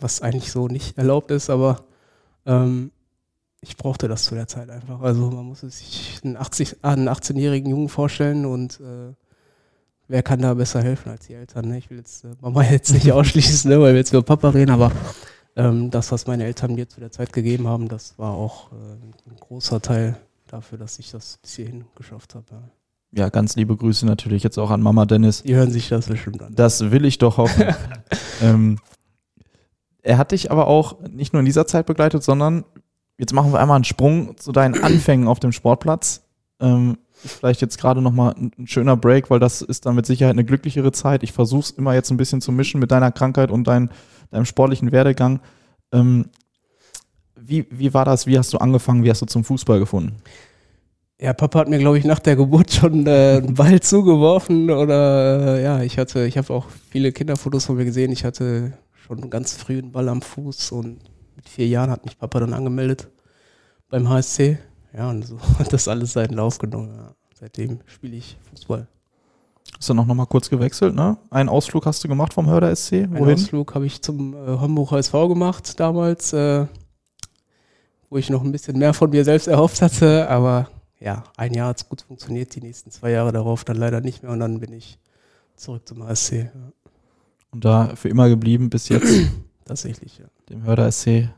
was 0.00 0.20
eigentlich 0.20 0.52
so 0.52 0.68
nicht 0.68 0.98
erlaubt 0.98 1.30
ist, 1.30 1.48
aber 1.48 1.84
ähm, 2.44 2.90
ich 3.60 3.76
brauchte 3.76 4.08
das 4.08 4.24
zu 4.24 4.34
der 4.34 4.46
Zeit 4.46 4.70
einfach. 4.70 5.00
Also 5.00 5.30
man 5.30 5.46
muss 5.46 5.60
sich 5.60 6.20
einen, 6.24 6.36
80, 6.36 6.76
ah, 6.82 6.92
einen 6.92 7.08
18-jährigen 7.08 7.70
Jungen 7.70 7.88
vorstellen 7.88 8.46
und 8.46 8.80
äh, 8.80 9.12
wer 10.08 10.22
kann 10.22 10.40
da 10.40 10.54
besser 10.54 10.82
helfen 10.82 11.10
als 11.10 11.26
die 11.26 11.34
Eltern? 11.34 11.68
Ne? 11.68 11.78
Ich 11.78 11.90
will 11.90 11.98
jetzt 11.98 12.24
äh, 12.24 12.28
Mama 12.40 12.62
jetzt 12.62 12.92
nicht 12.92 13.10
ausschließen, 13.12 13.70
ne, 13.70 13.80
weil 13.80 13.92
wir 13.92 13.98
jetzt 13.98 14.12
über 14.12 14.22
Papa 14.22 14.50
reden, 14.50 14.70
aber 14.70 14.92
ähm, 15.56 15.90
das, 15.90 16.12
was 16.12 16.26
meine 16.26 16.44
Eltern 16.44 16.74
mir 16.74 16.88
zu 16.88 17.00
der 17.00 17.10
Zeit 17.10 17.32
gegeben 17.32 17.66
haben, 17.66 17.88
das 17.88 18.18
war 18.18 18.32
auch 18.32 18.70
äh, 18.72 19.30
ein 19.30 19.36
großer 19.40 19.80
Teil 19.80 20.16
dafür, 20.46 20.78
dass 20.78 20.98
ich 20.98 21.10
das 21.10 21.38
bis 21.42 21.54
hierhin 21.54 21.86
geschafft 21.96 22.34
habe. 22.34 22.46
Ja. 22.50 22.62
Ja, 23.12 23.28
ganz 23.30 23.56
liebe 23.56 23.76
Grüße 23.76 24.04
natürlich 24.04 24.42
jetzt 24.42 24.58
auch 24.58 24.70
an 24.70 24.82
Mama 24.82 25.06
Dennis. 25.06 25.42
Die 25.42 25.54
hören 25.54 25.70
sich 25.70 25.88
das 25.88 26.06
bestimmt 26.06 26.42
an. 26.42 26.54
Das 26.54 26.90
will 26.90 27.04
ich 27.04 27.18
doch 27.18 27.38
hoffen. 27.38 27.64
ähm, 28.42 28.78
er 30.02 30.18
hat 30.18 30.32
dich 30.32 30.50
aber 30.50 30.66
auch 30.66 31.00
nicht 31.00 31.32
nur 31.32 31.40
in 31.40 31.46
dieser 31.46 31.66
Zeit 31.66 31.86
begleitet, 31.86 32.22
sondern 32.22 32.64
jetzt 33.18 33.32
machen 33.32 33.52
wir 33.52 33.60
einmal 33.60 33.76
einen 33.76 33.84
Sprung 33.84 34.36
zu 34.36 34.52
deinen 34.52 34.82
Anfängen 34.82 35.28
auf 35.28 35.40
dem 35.40 35.52
Sportplatz. 35.52 36.22
Ähm, 36.60 36.98
vielleicht 37.12 37.60
jetzt 37.60 37.78
gerade 37.78 38.02
nochmal 38.02 38.34
ein 38.36 38.66
schöner 38.66 38.96
Break, 38.96 39.30
weil 39.30 39.40
das 39.40 39.62
ist 39.62 39.86
dann 39.86 39.94
mit 39.94 40.06
Sicherheit 40.06 40.34
eine 40.34 40.44
glücklichere 40.44 40.92
Zeit. 40.92 41.22
Ich 41.22 41.32
versuche 41.32 41.60
es 41.60 41.70
immer 41.70 41.94
jetzt 41.94 42.10
ein 42.10 42.16
bisschen 42.16 42.40
zu 42.40 42.52
mischen 42.52 42.80
mit 42.80 42.90
deiner 42.90 43.12
Krankheit 43.12 43.50
und 43.50 43.66
dein, 43.66 43.90
deinem 44.30 44.44
sportlichen 44.44 44.92
Werdegang. 44.92 45.40
Ähm, 45.92 46.26
wie, 47.38 47.66
wie 47.70 47.94
war 47.94 48.04
das? 48.04 48.26
Wie 48.26 48.38
hast 48.38 48.52
du 48.52 48.58
angefangen? 48.58 49.04
Wie 49.04 49.10
hast 49.10 49.22
du 49.22 49.26
zum 49.26 49.44
Fußball 49.44 49.78
gefunden? 49.78 50.16
Ja, 51.18 51.32
Papa 51.32 51.60
hat 51.60 51.68
mir, 51.68 51.78
glaube 51.78 51.98
ich, 51.98 52.04
nach 52.04 52.18
der 52.18 52.36
Geburt 52.36 52.72
schon 52.72 53.06
äh, 53.06 53.40
einen 53.42 53.54
Ball 53.54 53.80
zugeworfen 53.80 54.70
oder 54.70 55.56
äh, 55.56 55.62
ja, 55.62 55.82
ich 55.82 55.96
hatte, 55.96 56.26
ich 56.26 56.36
habe 56.36 56.52
auch 56.52 56.66
viele 56.90 57.12
Kinderfotos 57.12 57.64
von 57.66 57.76
mir 57.76 57.86
gesehen. 57.86 58.12
Ich 58.12 58.24
hatte 58.24 58.72
schon 59.06 59.30
ganz 59.30 59.54
früh 59.54 59.78
einen 59.78 59.92
Ball 59.92 60.08
am 60.10 60.20
Fuß 60.20 60.72
und 60.72 60.98
mit 61.36 61.48
vier 61.48 61.68
Jahren 61.68 61.90
hat 61.90 62.04
mich 62.04 62.18
Papa 62.18 62.40
dann 62.40 62.52
angemeldet 62.52 63.08
beim 63.88 64.08
HSC. 64.08 64.58
Ja, 64.96 65.10
und 65.10 65.22
so 65.22 65.38
hat 65.58 65.72
das 65.72 65.88
alles 65.88 66.12
seinen 66.12 66.34
Lauf 66.34 66.58
genommen. 66.58 66.94
Ja. 66.96 67.14
Seitdem 67.34 67.80
spiele 67.86 68.16
ich 68.16 68.38
Fußball. 68.50 68.88
Hast 69.76 69.88
du 69.88 69.94
noch, 69.94 70.06
noch 70.06 70.14
mal 70.14 70.26
kurz 70.26 70.48
gewechselt, 70.48 70.94
ne? 70.94 71.18
Einen 71.28 71.48
Ausflug 71.48 71.84
hast 71.86 72.02
du 72.02 72.08
gemacht 72.08 72.32
vom 72.32 72.46
Hörder 72.46 72.74
SC? 72.74 72.92
Wohin? 72.92 73.16
Einen 73.16 73.34
Ausflug 73.34 73.74
habe 73.74 73.84
ich 73.84 74.00
zum 74.00 74.32
äh, 74.34 74.58
Homburg 74.58 74.92
SV 74.92 75.28
gemacht 75.28 75.78
damals, 75.78 76.32
äh, 76.32 76.66
wo 78.08 78.16
ich 78.16 78.30
noch 78.30 78.42
ein 78.42 78.52
bisschen 78.52 78.78
mehr 78.78 78.94
von 78.94 79.10
mir 79.10 79.24
selbst 79.24 79.48
erhofft 79.48 79.82
hatte. 79.82 80.30
Aber 80.30 80.70
ja, 80.98 81.24
ein 81.36 81.52
Jahr 81.52 81.68
hat 81.68 81.78
es 81.78 81.88
gut 81.88 82.02
funktioniert, 82.02 82.54
die 82.54 82.60
nächsten 82.60 82.90
zwei 82.90 83.10
Jahre 83.10 83.32
darauf 83.32 83.64
dann 83.64 83.76
leider 83.76 84.00
nicht 84.00 84.22
mehr. 84.22 84.32
Und 84.32 84.40
dann 84.40 84.60
bin 84.60 84.72
ich 84.72 84.98
zurück 85.56 85.86
zum 85.86 86.04
HSC. 86.04 86.50
Ja. 86.54 86.72
Und 87.50 87.64
da 87.64 87.96
für 87.96 88.08
immer 88.08 88.28
geblieben 88.28 88.70
bis 88.70 88.88
jetzt? 88.88 89.12
Tatsächlich, 89.66 90.18
ja. 90.18 90.26
Dem 90.48 90.64
Hörder 90.64 90.90
SC 90.90 91.28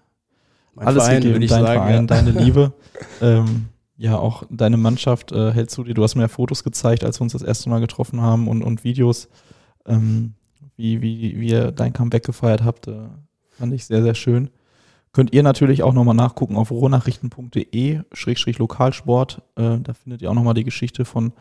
alles 0.79 1.05
Verein, 1.05 1.23
gegeben, 1.23 1.41
dein 1.41 1.49
sagen, 1.49 1.65
Verein, 1.65 1.95
ja. 1.95 2.03
deine 2.03 2.31
Liebe. 2.31 2.73
ähm, 3.21 3.67
ja, 3.97 4.17
auch 4.17 4.45
deine 4.49 4.77
Mannschaft 4.77 5.33
äh, 5.33 5.51
hält 5.53 5.71
zu 5.71 5.83
dir. 5.83 5.95
Du 5.95 6.05
hast 6.05 6.15
mir 6.15 6.23
ja 6.23 6.29
Fotos 6.29 6.63
gezeigt, 6.63 7.03
als 7.05 7.19
wir 7.19 7.25
uns 7.25 7.33
das 7.33 7.43
erste 7.43 7.69
Mal 7.69 7.81
getroffen 7.81 8.21
haben 8.21 8.47
und, 8.47 8.63
und 8.63 8.85
Videos, 8.85 9.29
ähm, 9.87 10.35
wie, 10.77 11.03
wie, 11.03 11.41
wie 11.41 11.49
ihr 11.49 11.73
dein 11.73 11.93
Comeback 11.93 12.25
gefeiert 12.25 12.63
habt. 12.63 12.87
Äh, 12.87 13.09
fand 13.51 13.73
ich 13.73 13.87
sehr, 13.87 14.03
sehr 14.03 14.15
schön. 14.15 14.51
Könnt 15.13 15.33
ihr 15.33 15.43
natürlich 15.43 15.83
auch 15.83 15.95
nochmal 15.95 16.15
nachgucken 16.15 16.55
auf 16.57 16.71
rohnachrichten.de-lokalsport. 16.71 19.43
Äh, 19.57 19.79
da 19.81 19.95
findet 19.95 20.23
ihr 20.23 20.31
auch 20.31 20.35
nochmal 20.35 20.55
die 20.55 20.65
Geschichte 20.65 21.05
von, 21.05 21.33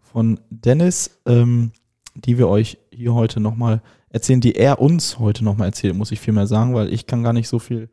von 0.00 0.40
Dennis, 0.48 1.20
ähm, 1.26 1.72
die 2.14 2.38
wir 2.38 2.48
euch 2.48 2.78
hier 2.90 3.12
heute 3.12 3.40
nochmal 3.40 3.82
erzählen, 4.10 4.40
die 4.40 4.56
er 4.56 4.80
uns 4.80 5.18
heute 5.18 5.44
nochmal 5.44 5.68
erzählt, 5.68 5.94
muss 5.94 6.12
ich 6.12 6.20
viel 6.20 6.34
mehr 6.34 6.46
sagen, 6.46 6.74
weil 6.74 6.92
ich 6.92 7.06
kann 7.06 7.22
gar 7.22 7.32
nicht 7.32 7.48
so 7.48 7.58
viel 7.58 7.88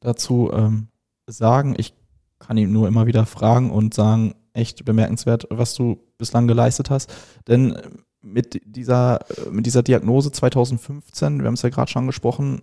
dazu 0.00 0.50
ähm, 0.52 0.88
sagen. 1.26 1.74
Ich 1.78 1.94
kann 2.38 2.56
ihn 2.56 2.72
nur 2.72 2.88
immer 2.88 3.06
wieder 3.06 3.24
fragen 3.26 3.70
und 3.70 3.94
sagen, 3.94 4.34
echt 4.52 4.84
bemerkenswert, 4.84 5.46
was 5.50 5.74
du 5.74 6.00
bislang 6.18 6.48
geleistet 6.48 6.90
hast. 6.90 7.12
Denn 7.46 7.76
mit 8.20 8.60
dieser, 8.64 9.20
mit 9.50 9.66
dieser 9.66 9.82
Diagnose 9.82 10.32
2015, 10.32 11.38
wir 11.38 11.46
haben 11.46 11.54
es 11.54 11.62
ja 11.62 11.68
gerade 11.68 11.90
schon 11.90 12.00
angesprochen, 12.00 12.62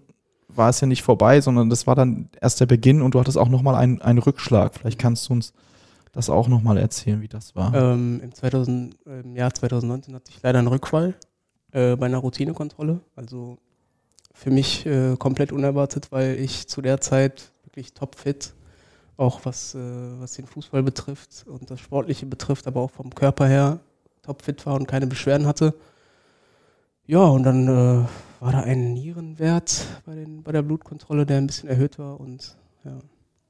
war 0.50 0.70
es 0.70 0.82
ja 0.82 0.88
nicht 0.88 1.04
vorbei, 1.04 1.42
sondern 1.42 1.70
das 1.70 1.88
war 1.88 1.96
dann 1.96 2.30
erst 2.42 2.60
der 2.60 2.66
Beginn 2.66 3.02
und 3.02 3.14
du 3.14 3.20
hattest 3.20 3.38
auch 3.38 3.50
nochmal 3.50 3.76
einen, 3.76 4.02
einen 4.02 4.20
Rückschlag. 4.20 4.76
Vielleicht 4.76 5.00
kannst 5.00 5.30
du 5.30 5.34
uns 5.34 5.54
das 6.12 6.30
auch 6.30 6.48
nochmal 6.48 6.78
erzählen, 6.78 7.22
wie 7.22 7.28
das 7.28 7.56
war. 7.56 7.74
Ähm, 7.74 8.20
im, 8.24 8.34
2000, 8.34 8.98
Im 9.06 9.36
Jahr 9.36 9.54
2019 9.54 10.16
hatte 10.16 10.32
ich 10.32 10.42
leider 10.42 10.60
einen 10.60 10.68
Rückfall 10.68 11.16
äh, 11.72 11.96
bei 11.96 12.06
einer 12.06 12.20
Routinekontrolle. 12.20 13.02
Also 13.16 13.58
für 14.34 14.52
mich 14.52 14.86
äh, 14.86 15.16
komplett 15.18 15.52
unerwartet, 15.52 16.12
weil 16.12 16.40
ich 16.40 16.68
zu 16.68 16.82
der 16.82 17.02
Zeit 17.02 17.52
wirklich 17.64 17.94
topfit, 17.94 18.54
auch 19.18 19.46
was, 19.46 19.74
äh, 19.74 19.80
was 20.20 20.34
den 20.34 20.46
Fußball 20.46 20.84
betrifft 20.84 21.46
und 21.48 21.72
das 21.72 21.80
Sportliche 21.80 22.26
betrifft, 22.28 22.68
aber 22.68 22.82
auch 22.82 22.92
vom 22.92 23.14
Körper 23.16 23.48
her 23.48 23.80
topfit 24.22 24.66
war 24.66 24.76
und 24.76 24.88
keine 24.88 25.08
Beschwerden 25.08 25.48
hatte. 25.48 25.74
Ja, 27.08 27.24
und 27.24 27.44
dann 27.44 27.68
äh, 27.68 28.06
war 28.40 28.52
da 28.52 28.60
ein 28.60 28.94
Nierenwert 28.94 29.86
bei, 30.06 30.14
den, 30.14 30.44
bei 30.44 30.52
der 30.52 30.62
Blutkontrolle, 30.62 31.26
der 31.26 31.38
ein 31.38 31.48
bisschen 31.48 31.70
erhöht 31.70 31.98
war 31.98 32.20
und 32.20 32.58
ja, 32.84 33.00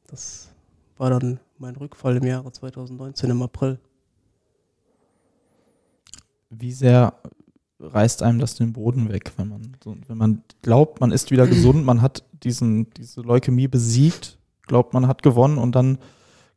das 0.08 0.50
war 0.98 1.10
dann 1.10 1.40
mein 1.58 1.76
Rückfall 1.76 2.18
im 2.18 2.26
Jahre 2.26 2.52
2019 2.52 3.30
im 3.30 3.42
April. 3.42 3.80
Wie 6.50 6.72
sehr 6.72 7.14
reißt 7.80 8.24
einem 8.24 8.40
das 8.40 8.56
den 8.56 8.74
Boden 8.74 9.10
weg, 9.10 9.32
wenn 9.38 9.50
man, 9.50 9.78
so, 9.84 9.96
wenn 10.08 10.18
man 10.18 10.44
glaubt, 10.62 11.00
man 11.00 11.12
ist 11.12 11.32
wieder 11.32 11.48
gesund, 11.48 11.86
man 11.86 12.02
hat 12.02 12.24
diesen, 12.44 12.90
diese 12.92 13.22
Leukämie 13.22 13.68
besiegt, 13.68 14.38
glaubt, 14.64 14.94
man 14.94 15.08
hat 15.08 15.24
gewonnen 15.24 15.58
und 15.58 15.76
dann 15.76 16.00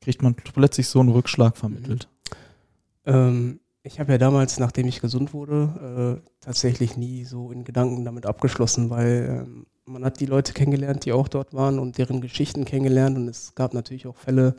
kriegt 0.01 0.23
man 0.23 0.35
plötzlich 0.35 0.89
so 0.89 1.01
einen 1.01 1.11
Rückschlag 1.11 1.57
vermittelt. 1.57 2.09
Ähm, 3.05 3.61
ich 3.83 4.01
habe 4.01 4.13
ja 4.13 4.19
damals, 4.19 4.59
nachdem 4.59 4.87
ich 4.89 5.01
gesund 5.01 5.33
wurde, 5.33 6.21
äh, 6.23 6.31
tatsächlich 6.41 6.97
nie 6.97 7.25
so 7.25 7.51
in 7.51 7.65
Gedanken 7.65 8.05
damit 8.05 8.27
abgeschlossen, 8.27 8.91
weil 8.91 9.45
ähm, 9.47 9.67
man 9.85 10.05
hat 10.05 10.21
die 10.21 10.27
Leute 10.27 10.53
kennengelernt, 10.53 11.05
die 11.05 11.13
auch 11.13 11.29
dort 11.29 11.55
waren 11.55 11.79
und 11.79 11.99
deren 11.99 12.21
Geschichten 12.21 12.65
kennengelernt 12.65 13.17
und 13.17 13.29
es 13.29 13.55
gab 13.55 13.75
natürlich 13.75 14.07
auch 14.07 14.17
Fälle, 14.17 14.57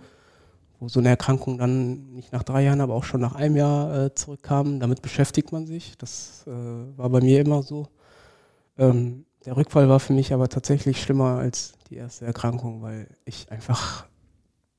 wo 0.81 0.89
so 0.89 1.00
eine 1.00 1.09
Erkrankung 1.09 1.59
dann 1.59 2.11
nicht 2.11 2.33
nach 2.33 2.41
drei 2.41 2.63
Jahren, 2.63 2.81
aber 2.81 2.95
auch 2.95 3.03
schon 3.03 3.21
nach 3.21 3.35
einem 3.35 3.55
Jahr 3.55 4.05
äh, 4.05 4.15
zurückkam. 4.15 4.79
Damit 4.79 5.03
beschäftigt 5.03 5.51
man 5.51 5.67
sich. 5.67 5.95
Das 6.00 6.43
äh, 6.47 6.51
war 6.97 7.07
bei 7.09 7.21
mir 7.21 7.39
immer 7.39 7.61
so. 7.61 7.88
Ähm, 8.79 9.25
der 9.45 9.55
Rückfall 9.55 9.88
war 9.89 10.00
für 10.00 10.13
mich 10.13 10.33
aber 10.33 10.50
tatsächlich 10.50 11.00
schlimmer 11.00 11.38
als 11.38 11.73
die 11.89 11.97
erste 11.97 12.25
Erkrankung, 12.25 12.81
weil 12.81 13.07
ich 13.25 13.51
einfach 13.51 14.05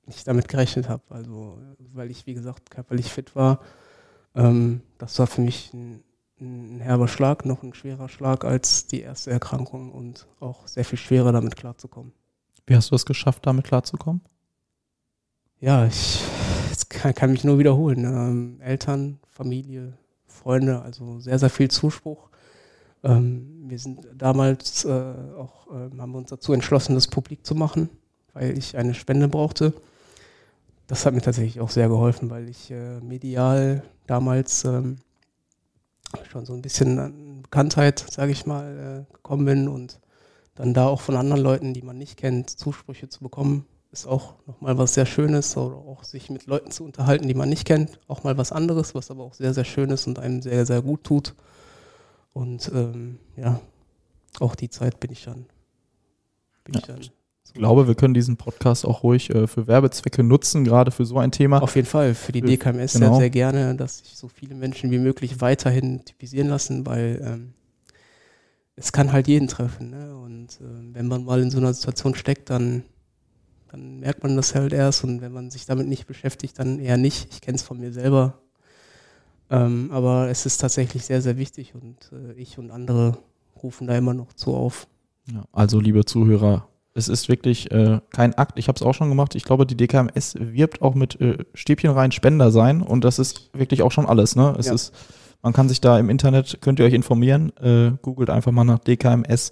nicht 0.05 0.27
damit 0.27 0.49
gerechnet 0.49 0.89
habe. 0.89 1.05
Also, 1.11 1.59
weil 1.93 2.11
ich, 2.11 2.27
wie 2.27 2.35
gesagt, 2.35 2.73
körperlich 2.73 3.13
fit 3.13 3.37
war. 3.37 3.61
Ähm, 4.35 4.81
das 4.99 5.17
war 5.21 5.29
für 5.29 5.41
mich 5.41 5.73
ein, 5.73 6.03
ein 6.41 6.81
herber 6.81 7.07
Schlag, 7.07 7.47
noch 7.47 7.63
ein 7.63 7.75
schwerer 7.75 8.09
Schlag 8.09 8.45
als 8.45 8.89
die 8.89 9.03
erste 9.03 9.31
Erkrankung 9.31 9.93
und 9.93 10.27
auch 10.41 10.67
sehr 10.67 10.85
viel 10.85 10.99
schwerer 10.99 11.31
damit 11.31 11.55
klarzukommen. 11.55 12.13
Wie 12.67 12.75
hast 12.75 12.91
du 12.91 12.97
es 12.97 13.07
geschafft, 13.07 13.47
damit 13.47 13.67
klarzukommen? 13.67 14.21
Ja, 15.63 15.87
ich 15.87 16.21
kann, 16.89 17.15
kann, 17.15 17.31
mich 17.31 17.45
nur 17.45 17.59
wiederholen. 17.59 18.05
Ähm, 18.05 18.61
Eltern, 18.61 19.21
Familie, 19.31 19.93
Freunde, 20.27 20.83
also 20.83 21.21
sehr, 21.21 21.39
sehr 21.39 21.51
viel 21.51 21.71
Zuspruch. 21.71 22.29
Ähm, 23.05 23.65
wir 23.69 23.79
sind 23.79 24.01
damals 24.13 24.85
äh, 24.85 24.91
auch, 24.91 25.69
äh, 25.69 25.97
haben 25.99 26.15
uns 26.17 26.31
dazu 26.31 26.53
entschlossen, 26.53 26.95
das 26.97 27.07
publik 27.07 27.47
zu 27.47 27.55
machen, 27.55 27.89
weil 28.33 28.59
ich 28.59 28.77
eine 28.77 28.93
Spende 28.93 29.29
brauchte. 29.29 29.73
Das 30.89 31.07
hat 31.07 31.15
mir 31.15 31.23
tatsächlich 31.23 31.61
auch 31.61 31.71
sehr 31.71 31.89
geholfen, 31.89 32.29
weil 32.29 32.49
ich 32.49 32.73
äh, 32.73 32.99
medial 33.01 33.85
damals 34.09 34.65
ähm, 34.65 34.97
schon 36.29 36.45
so 36.45 36.55
ein 36.55 36.63
bisschen 36.63 36.99
an 36.99 37.43
Bekanntheit, 37.43 38.05
sage 38.11 38.33
ich 38.33 38.47
mal, 38.47 39.07
äh, 39.09 39.13
gekommen 39.15 39.45
bin 39.45 39.69
und 39.69 40.01
dann 40.57 40.75
da 40.75 40.89
auch 40.89 41.01
von 41.01 41.17
anderen 41.17 41.41
Leuten, 41.41 41.73
die 41.73 41.83
man 41.83 41.99
nicht 41.99 42.17
kennt, 42.17 42.51
Zusprüche 42.51 43.09
zu 43.09 43.21
bekommen, 43.21 43.65
ist 43.93 44.07
auch 44.07 44.35
nochmal 44.47 44.79
was 44.79 44.95
sehr 44.95 45.07
Schönes 45.07 45.57
oder 45.57 45.77
auch 45.77 46.03
sich 46.03 46.31
mit 46.31 46.47
Leuten 46.47 46.71
zu 46.71 46.85
unterhalten, 46.85 47.29
die 47.29 47.35
man 47.35 47.51
nicht 47.51 47.67
kennt. 47.67 48.01
Auch 48.09 48.25
mal 48.25 48.39
was 48.39 48.51
anderes, 48.51 48.95
was 48.95 49.11
aber 49.11 49.23
auch 49.23 49.35
sehr, 49.35 49.53
sehr 49.53 49.65
schön 49.65 49.91
ist 49.91 50.07
und 50.07 50.19
einem 50.19 50.41
sehr, 50.41 50.65
sehr 50.67 50.83
gut 50.83 51.05
tut. 51.05 51.35
Und 52.33 52.71
ähm, 52.75 53.19
ja, 53.37 53.61
auch 54.41 54.55
die 54.55 54.71
Zeit 54.71 54.99
bin 54.99 55.13
ich 55.13 55.25
dann. 55.25 55.45
Bin 56.65 56.75
ja. 56.75 56.81
ich 56.81 56.87
dann 56.87 57.01
ich 57.55 57.59
glaube, 57.59 57.87
wir 57.87 57.95
können 57.95 58.15
diesen 58.15 58.39
Podcast 58.39 58.87
auch 58.87 59.03
ruhig 59.03 59.29
äh, 59.29 59.47
für 59.47 59.67
Werbezwecke 59.67 60.23
nutzen, 60.23 60.65
gerade 60.65 60.91
für 60.91 61.05
so 61.05 61.19
ein 61.19 61.33
Thema. 61.33 61.63
Auf 61.63 61.77
jeden 61.77 61.87
Fall, 61.87 62.15
für 62.15 62.33
die 62.33 62.41
DKMS 62.41 62.95
genau. 62.95 63.11
sehr, 63.11 63.17
sehr 63.17 63.31
gerne, 63.31 63.75
dass 63.75 63.99
sich 63.99 64.17
so 64.17 64.29
viele 64.29 64.55
Menschen 64.55 64.91
wie 64.91 64.99
möglich 64.99 65.43
weiterhin 65.43 66.03
typisieren 66.03 66.49
lassen, 66.49 66.87
weil 66.87 67.21
ähm, 67.23 67.53
es 68.75 68.93
kann 68.93 69.13
halt 69.13 69.29
jeden 69.29 69.49
treffen. 69.49 69.91
Ne? 69.91 70.17
Und 70.17 70.61
äh, 70.63 70.95
wenn 70.95 71.09
man 71.09 71.25
mal 71.25 71.43
in 71.43 71.51
so 71.51 71.59
einer 71.59 71.75
Situation 71.75 72.15
steckt, 72.15 72.49
dann 72.49 72.85
dann 73.73 74.01
merkt 74.01 74.23
man 74.23 74.37
das 74.37 74.55
halt 74.55 74.75
erst 74.75 75.03
und 75.03 75.23
wenn 75.23 75.33
man 75.33 75.51
sich 75.51 75.65
damit 75.65 75.89
nicht 75.89 76.07
beschäftigt, 76.07 76.59
dann 76.59 76.79
eher 76.79 76.99
nicht. 76.99 77.29
Ich 77.33 77.41
kenne 77.41 77.57
es 77.57 77.63
von 77.63 77.81
mir 77.81 77.93
selber. 77.93 78.35
Ähm, 79.51 79.91
aber 79.91 80.29
es 80.29 80.45
ist 80.45 80.59
tatsächlich 80.59 81.05
sehr, 81.05 81.23
sehr 81.23 81.39
wichtig 81.39 81.75
und 81.75 81.97
äh, 82.13 82.35
ich 82.35 82.59
und 82.59 82.71
andere 82.71 83.19
rufen 83.63 83.87
da 83.87 83.97
immer 83.97 84.13
noch 84.13 84.35
zu 84.35 84.55
auf. 84.55 84.87
Ja, 85.33 85.45
also, 85.53 85.81
liebe 85.81 86.05
Zuhörer, 86.05 86.69
es 86.95 87.09
ist 87.09 87.29
wirklich 87.29 87.71
äh, 87.71 88.01
kein 88.11 88.35
Akt. 88.35 88.59
Ich 88.59 88.69
habe 88.69 88.77
es 88.77 88.83
auch 88.83 88.93
schon 88.93 89.09
gemacht. 89.09 89.35
Ich 89.35 89.45
glaube, 89.45 89.65
die 89.65 89.77
DKMS 89.77 90.35
wirbt 90.39 90.83
auch 90.83 90.95
mit 90.95 91.19
äh, 91.21 91.39
Stäbchen 91.55 91.91
rein 91.91 92.13
Spender 92.13 92.51
sein 92.51 92.83
und 92.83 93.05
das 93.05 93.19
ist 93.19 93.51
wirklich 93.55 93.83
auch 93.83 93.93
schon 93.93 94.07
alles. 94.07 94.37
Ne? 94.37 94.55
Es 94.59 94.67
ja. 94.67 94.75
ist, 94.75 94.93
man 95.41 95.55
kann 95.55 95.69
sich 95.69 95.81
da 95.81 95.99
im 95.99 96.11
Internet, 96.11 96.59
könnt 96.61 96.79
ihr 96.79 96.85
euch 96.85 96.93
informieren, 96.93 97.57
äh, 97.57 97.93
googelt 98.03 98.29
einfach 98.29 98.53
mal 98.53 98.65
nach 98.65 98.81
DKMS 98.81 99.51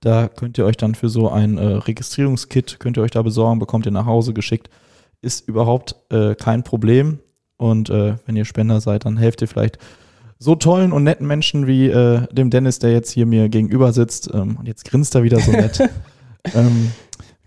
da 0.00 0.28
könnt 0.28 0.58
ihr 0.58 0.64
euch 0.64 0.76
dann 0.76 0.94
für 0.94 1.08
so 1.08 1.28
ein 1.28 1.58
äh, 1.58 1.64
Registrierungskit, 1.64 2.78
könnt 2.78 2.96
ihr 2.96 3.02
euch 3.02 3.10
da 3.10 3.22
besorgen, 3.22 3.58
bekommt 3.58 3.86
ihr 3.86 3.92
nach 3.92 4.06
Hause 4.06 4.32
geschickt. 4.32 4.70
Ist 5.20 5.48
überhaupt 5.48 5.96
äh, 6.10 6.34
kein 6.34 6.62
Problem. 6.62 7.18
Und 7.56 7.90
äh, 7.90 8.14
wenn 8.24 8.36
ihr 8.36 8.44
Spender 8.44 8.80
seid, 8.80 9.04
dann 9.04 9.16
helft 9.16 9.42
ihr 9.42 9.48
vielleicht 9.48 9.78
so 10.38 10.54
tollen 10.54 10.92
und 10.92 11.02
netten 11.02 11.26
Menschen 11.26 11.66
wie 11.66 11.88
äh, 11.88 12.22
dem 12.32 12.50
Dennis, 12.50 12.78
der 12.78 12.92
jetzt 12.92 13.10
hier 13.10 13.26
mir 13.26 13.48
gegenüber 13.48 13.92
sitzt. 13.92 14.30
Ähm, 14.32 14.56
und 14.56 14.68
jetzt 14.68 14.84
grinst 14.84 15.16
er 15.16 15.24
wieder 15.24 15.40
so 15.40 15.50
nett. 15.50 15.80
ähm, 16.54 16.92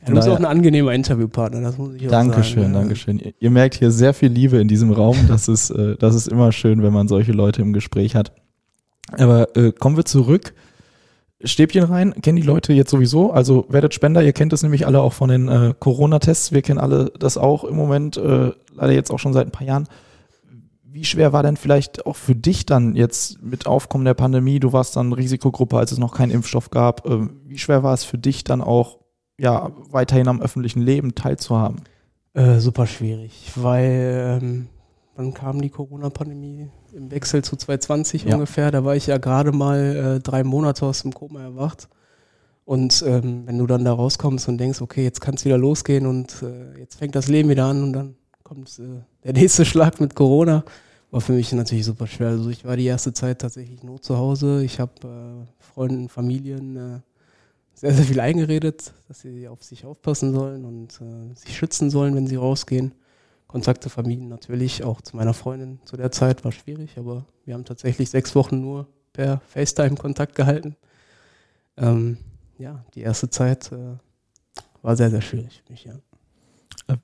du 0.06 0.14
bist 0.14 0.28
auch 0.28 0.36
ein 0.36 0.44
angenehmer 0.44 0.94
Interviewpartner, 0.94 1.62
das 1.62 1.78
muss 1.78 1.96
ich 1.96 2.06
auch 2.08 2.12
Dankeschön, 2.12 2.64
sagen. 2.64 2.74
Dankeschön, 2.74 3.18
Dankeschön. 3.20 3.34
Ihr 3.40 3.52
merkt 3.52 3.76
hier 3.76 3.92
sehr 3.92 4.14
viel 4.14 4.30
Liebe 4.30 4.58
in 4.58 4.68
diesem 4.68 4.92
Raum. 4.92 5.16
Das 5.30 5.48
ist, 5.48 5.70
äh, 5.70 5.96
das 5.98 6.16
ist 6.16 6.28
immer 6.28 6.52
schön, 6.52 6.84
wenn 6.84 6.92
man 6.92 7.08
solche 7.08 7.32
Leute 7.32 7.62
im 7.62 7.72
Gespräch 7.72 8.16
hat. 8.16 8.34
Aber 9.14 9.56
äh, 9.56 9.72
kommen 9.72 9.96
wir 9.96 10.06
zurück 10.06 10.54
Stäbchen 11.44 11.84
rein, 11.84 12.14
kennen 12.22 12.36
die 12.36 12.42
Leute 12.42 12.74
jetzt 12.74 12.92
sowieso. 12.92 13.32
Also 13.32 13.66
werdet 13.70 13.94
Spender, 13.94 14.24
ihr 14.24 14.34
kennt 14.34 14.54
es 14.54 14.64
nämlich 14.64 14.86
alle 14.86 15.02
auch 15.02 15.14
von 15.14 15.30
den 15.30 15.48
äh, 15.48 15.74
Corona-Tests. 15.78 16.52
Wir 16.52 16.62
kennen 16.62 16.80
alle 16.80 17.12
das 17.20 17.38
auch 17.38 17.64
im 17.64 17.76
Moment, 17.76 18.18
äh, 18.18 18.52
leider 18.74 18.94
jetzt 18.94 19.12
auch 19.12 19.20
schon 19.20 19.34
seit 19.34 19.48
ein 19.48 19.52
paar 19.52 19.68
Jahren. 19.68 19.88
Wie 20.84 21.06
schwer 21.06 21.32
war 21.32 21.44
denn 21.44 21.58
vielleicht 21.58 22.06
auch 22.06 22.18
für 22.18 22.36
dich 22.36 22.66
dann 22.66 22.96
jetzt 22.96 23.42
mit 23.42 23.66
Aufkommen 23.66 24.06
der 24.06 24.14
Pandemie? 24.14 24.60
Du 24.60 24.74
warst 24.74 24.96
dann 24.96 25.14
Risikogruppe, 25.14 25.78
als 25.78 25.92
es 25.92 25.98
noch 25.98 26.14
keinen 26.14 26.32
Impfstoff 26.32 26.70
gab. 26.70 27.06
Äh, 27.06 27.28
wie 27.46 27.58
schwer 27.58 27.84
war 27.84 27.94
es 27.94 28.04
für 28.04 28.18
dich 28.18 28.44
dann 28.44 28.62
auch, 28.62 29.00
ja, 29.40 29.72
weiterhin 29.90 30.28
am 30.28 30.42
öffentlichen 30.42 30.82
Leben 30.82 31.16
teilzuhaben? 31.16 31.82
Äh, 32.34 32.60
super 32.60 32.88
schwierig, 32.88 33.52
weil 33.56 34.40
ähm, 34.42 34.68
Wann 35.16 35.34
kam 35.34 35.62
die 35.62 35.70
Corona-Pandemie? 35.70 36.70
Im 36.94 37.12
Wechsel 37.12 37.44
zu 37.44 37.56
2020 37.56 38.26
ja. 38.26 38.34
ungefähr. 38.34 38.72
Da 38.72 38.84
war 38.84 38.96
ich 38.96 39.08
ja 39.08 39.18
gerade 39.18 39.52
mal 39.52 40.18
äh, 40.18 40.20
drei 40.20 40.44
Monate 40.44 40.86
aus 40.86 41.02
dem 41.02 41.14
Koma 41.14 41.42
erwacht. 41.42 41.88
Und 42.66 43.04
ähm, 43.06 43.44
wenn 43.46 43.58
du 43.58 43.68
dann 43.68 43.84
da 43.84 43.94
rauskommst 43.94 44.48
und 44.48 44.58
denkst, 44.58 44.82
okay, 44.82 45.04
jetzt 45.04 45.20
kann 45.20 45.36
es 45.36 45.46
wieder 45.46 45.58
losgehen 45.58 46.06
und 46.06 46.42
äh, 46.42 46.80
jetzt 46.80 46.96
fängt 46.96 47.16
das 47.16 47.28
Leben 47.28 47.50
wieder 47.50 47.66
an 47.66 47.84
und 47.84 47.94
dann 47.94 48.16
kommt 48.44 48.80
äh, 48.80 49.02
der 49.24 49.34
nächste 49.42 49.66
Schlag 49.66 50.00
mit 50.00 50.16
Corona, 50.16 50.64
war 51.10 51.22
für 51.22 51.34
mich 51.34 51.52
natürlich 51.52 51.86
super 51.86 52.08
schwer. 52.08 52.30
Also 52.30 52.50
ich 52.50 52.64
war 52.64 52.78
die 52.78 52.86
erste 52.86 53.14
Zeit 53.14 53.40
tatsächlich 53.40 53.84
nur 53.84 54.02
zu 54.02 54.18
Hause. 54.18 54.64
Ich 54.64 54.80
habe 54.80 54.94
äh, 55.04 55.64
Freunden, 55.64 56.08
Familien 56.08 56.78
äh, 56.78 57.00
sehr, 57.74 57.94
sehr 57.94 58.06
viel 58.06 58.20
eingeredet, 58.20 58.94
dass 59.08 59.22
sie 59.22 59.48
auf 59.48 59.64
sich 59.64 59.86
aufpassen 59.86 60.34
sollen 60.34 60.66
und 60.66 61.02
äh, 61.02 61.36
sich 61.36 61.56
schützen 61.58 61.90
sollen, 61.90 62.16
wenn 62.16 62.28
sie 62.28 62.36
rausgehen. 62.36 62.94
Kontakte 63.52 63.90
vermieden 63.90 64.30
natürlich, 64.30 64.84
auch 64.84 65.02
zu 65.02 65.18
meiner 65.18 65.34
Freundin 65.34 65.80
zu 65.84 65.98
der 65.98 66.12
Zeit 66.12 66.46
war 66.46 66.54
schwierig, 66.54 66.98
aber 66.98 67.26
wir 67.44 67.54
haben 67.54 67.66
tatsächlich 67.66 68.10
sechs 68.10 68.34
Wochen 68.34 68.62
nur 68.62 68.88
per 69.12 69.42
FaceTime 69.48 69.96
Kontakt 69.96 70.36
gehalten. 70.36 70.78
Ähm, 71.76 72.18
ja, 72.58 72.86
die 72.96 73.02
erste 73.02 73.30
Zeit 73.30 73.72
äh, 73.74 73.98
war 74.82 74.96
sehr, 74.96 75.10
sehr 75.10 75.22
schwierig 75.22 75.62
für 75.66 75.72
mich, 75.74 75.84
ja. 75.84 75.96
Äh, 76.88 76.98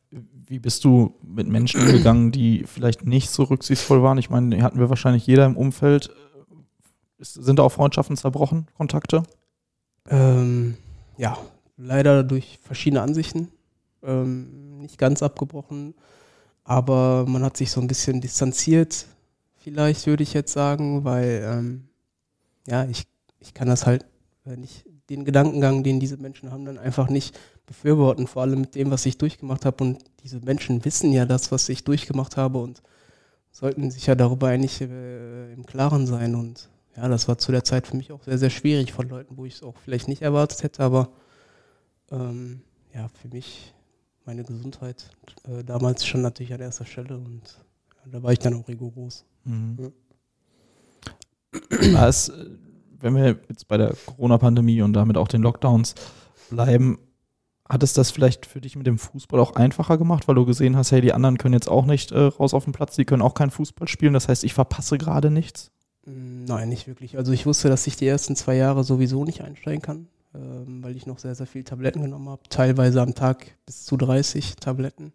wie 0.48 0.60
bist 0.60 0.86
du 0.86 1.16
mit 1.22 1.48
Menschen 1.48 1.86
gegangen, 1.92 2.32
die 2.32 2.64
vielleicht 2.66 3.06
nicht 3.06 3.30
so 3.30 3.44
rücksichtsvoll 3.44 4.02
waren? 4.02 4.18
Ich 4.18 4.30
meine, 4.30 4.64
hatten 4.64 4.80
wir 4.80 4.90
wahrscheinlich 4.90 5.28
jeder 5.28 5.46
im 5.46 5.58
Umfeld. 5.58 6.12
sind 7.20 7.60
da 7.60 7.64
auch 7.64 7.74
Freundschaften 7.74 8.16
zerbrochen, 8.16 8.68
Kontakte? 8.78 9.24
Ähm, 10.10 10.78
ja, 11.18 11.38
leider 11.76 12.24
durch 12.24 12.60
verschiedene 12.64 13.02
Ansichten. 13.02 13.50
Ähm, 14.02 14.78
nicht 14.78 14.98
ganz 14.98 15.22
abgebrochen, 15.22 15.96
aber 16.68 17.26
man 17.26 17.44
hat 17.44 17.56
sich 17.56 17.72
so 17.72 17.80
ein 17.80 17.88
bisschen 17.88 18.20
distanziert, 18.20 19.06
vielleicht 19.56 20.06
würde 20.06 20.22
ich 20.22 20.34
jetzt 20.34 20.52
sagen, 20.52 21.06
weil 21.06 21.42
ähm, 21.50 21.88
ja, 22.68 22.86
ich, 22.86 23.08
ich 23.40 23.54
kann 23.54 23.70
das 23.70 23.86
halt, 23.86 24.06
wenn 24.44 24.64
ich 24.64 24.84
den 25.10 25.24
Gedankengang, 25.24 25.84
den 25.84 26.02
diese 26.02 26.18
Menschen 26.18 26.52
haben, 26.52 26.66
dann 26.66 26.78
einfach 26.78 27.08
nicht 27.08 27.40
befürworten, 27.66 28.28
vor 28.28 28.42
allem 28.42 28.60
mit 28.60 28.76
dem, 28.76 28.92
was 28.92 29.06
ich 29.06 29.18
durchgemacht 29.18 29.64
habe. 29.64 29.82
Und 29.82 30.04
diese 30.24 30.42
Menschen 30.42 30.84
wissen 30.84 31.14
ja 31.14 31.26
das, 31.26 31.54
was 31.54 31.70
ich 31.70 31.86
durchgemacht 31.86 32.36
habe 32.36 32.58
und 32.58 32.82
sollten 33.54 33.90
sich 33.90 34.08
ja 34.08 34.16
darüber 34.16 34.50
eigentlich 34.50 34.82
äh, 34.82 35.54
im 35.54 35.66
Klaren 35.66 36.06
sein. 36.06 36.36
Und 36.36 36.68
ja, 36.98 37.08
das 37.08 37.30
war 37.30 37.38
zu 37.38 37.54
der 37.54 37.64
Zeit 37.64 37.88
für 37.88 37.96
mich 37.96 38.12
auch 38.12 38.24
sehr, 38.24 38.38
sehr 38.38 38.50
schwierig 38.50 38.92
von 38.92 39.08
Leuten, 39.08 39.38
wo 39.38 39.46
ich 39.46 39.56
es 39.56 39.64
auch 39.64 39.78
vielleicht 39.86 40.10
nicht 40.10 40.22
erwartet 40.22 40.64
hätte, 40.64 40.84
aber 40.84 41.12
ähm, 42.12 42.60
ja, 42.94 43.08
für 43.08 43.30
mich 43.30 43.74
meine 44.28 44.44
Gesundheit 44.44 45.10
äh, 45.48 45.64
damals 45.64 46.06
schon 46.06 46.22
natürlich 46.22 46.54
an 46.54 46.60
erster 46.60 46.86
Stelle 46.86 47.18
und 47.18 47.42
ja, 47.96 48.12
da 48.12 48.22
war 48.22 48.34
ich 48.34 48.40
dann 48.40 48.54
auch 48.54 48.68
rigoros. 48.68 49.26
Mhm. 49.46 49.92
Ja. 51.82 52.00
Als, 52.00 52.32
wenn 53.00 53.16
wir 53.16 53.40
jetzt 53.50 53.68
bei 53.68 53.78
der 53.78 53.96
Corona-Pandemie 54.06 54.82
und 54.82 54.94
damit 54.94 55.18
auch 55.18 55.30
den 55.30 55.42
Lockdowns 55.42 55.96
bleiben, 56.50 57.00
hat 57.68 57.84
es 57.84 57.94
das 57.94 58.12
vielleicht 58.12 58.46
für 58.46 58.62
dich 58.62 58.76
mit 58.76 58.86
dem 58.86 58.98
Fußball 58.98 59.40
auch 59.40 59.56
einfacher 59.56 59.98
gemacht, 59.98 60.28
weil 60.28 60.36
du 60.36 60.46
gesehen 60.46 60.76
hast, 60.76 60.92
hey, 60.92 61.02
die 61.02 61.14
anderen 61.14 61.38
können 61.38 61.54
jetzt 61.54 61.70
auch 61.70 61.86
nicht 61.86 62.12
äh, 62.12 62.20
raus 62.20 62.54
auf 62.54 62.66
den 62.66 62.74
Platz, 62.74 62.96
die 62.96 63.06
können 63.06 63.22
auch 63.22 63.34
keinen 63.34 63.52
Fußball 63.52 63.88
spielen, 63.88 64.14
das 64.14 64.28
heißt, 64.28 64.44
ich 64.44 64.54
verpasse 64.54 64.98
gerade 64.98 65.32
nichts? 65.32 65.72
Nein, 66.06 66.70
nicht 66.70 66.88
wirklich. 66.88 67.18
Also 67.18 67.34
ich 67.34 67.46
wusste, 67.46 67.68
dass 67.68 67.88
ich 67.88 67.98
die 67.98 68.08
ersten 68.08 68.36
zwei 68.36 68.56
Jahre 68.56 68.84
sowieso 68.84 69.26
nicht 69.26 69.42
einsteigen 69.42 69.82
kann, 69.82 70.08
ähm, 70.34 70.84
weil 70.84 70.96
ich 70.96 71.06
noch 71.06 71.20
sehr, 71.20 71.36
sehr 71.36 71.48
viele 71.48 71.64
Tabletten 71.64 72.02
genommen 72.02 72.30
habe, 72.30 72.42
teilweise 72.50 73.02
am 73.02 73.16
Tag 73.16 73.58
bis 73.66 73.86
zu 73.86 73.98
30 73.98 74.56
Tabletten. 74.58 75.14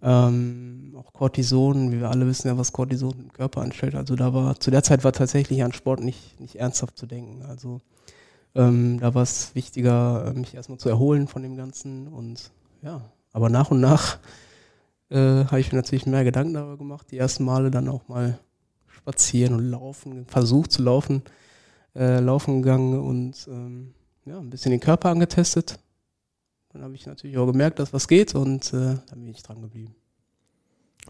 Ähm, 0.00 0.94
auch 0.96 1.12
Cortison, 1.12 1.90
wie 1.90 2.00
wir 2.00 2.10
alle 2.10 2.26
wissen 2.26 2.46
ja, 2.46 2.56
was 2.56 2.72
Cortison 2.72 3.18
im 3.18 3.32
Körper 3.32 3.62
anstellt. 3.62 3.94
Also 3.94 4.14
da 4.14 4.32
war, 4.32 4.60
zu 4.60 4.70
der 4.70 4.82
Zeit 4.82 5.02
war 5.02 5.12
tatsächlich 5.12 5.64
an 5.64 5.72
Sport 5.72 6.00
nicht, 6.00 6.38
nicht 6.40 6.56
ernsthaft 6.56 6.96
zu 6.96 7.06
denken. 7.06 7.42
Also 7.42 7.80
ähm, 8.54 9.00
da 9.00 9.14
war 9.14 9.22
es 9.22 9.54
wichtiger, 9.54 10.26
äh, 10.26 10.38
mich 10.38 10.54
erstmal 10.54 10.78
zu 10.78 10.88
erholen 10.88 11.26
von 11.26 11.42
dem 11.42 11.56
Ganzen. 11.56 12.06
Und 12.08 12.52
ja, 12.82 13.02
aber 13.32 13.50
nach 13.50 13.70
und 13.70 13.80
nach 13.80 14.18
äh, 15.10 15.44
habe 15.44 15.60
ich 15.60 15.72
mir 15.72 15.78
natürlich 15.78 16.06
mehr 16.06 16.24
Gedanken 16.24 16.54
darüber 16.54 16.76
gemacht. 16.76 17.10
Die 17.10 17.18
ersten 17.18 17.44
Male 17.44 17.70
dann 17.70 17.88
auch 17.88 18.06
mal 18.08 18.38
spazieren 18.86 19.54
und 19.54 19.64
laufen, 19.64 20.26
versucht 20.26 20.70
zu 20.70 20.82
laufen, 20.82 21.22
äh, 21.96 22.20
laufen 22.20 22.62
gegangen 22.62 23.00
und 23.00 23.48
ähm, 23.50 23.94
ja, 24.28 24.38
ein 24.38 24.50
bisschen 24.50 24.70
den 24.70 24.80
Körper 24.80 25.10
angetestet. 25.10 25.78
Dann 26.72 26.82
habe 26.82 26.94
ich 26.94 27.06
natürlich 27.06 27.38
auch 27.38 27.46
gemerkt, 27.46 27.78
dass 27.78 27.92
was 27.92 28.08
geht 28.08 28.34
und 28.34 28.72
äh, 28.72 28.96
dann 29.08 29.24
bin 29.24 29.28
ich 29.28 29.42
dran 29.42 29.62
geblieben. 29.62 29.94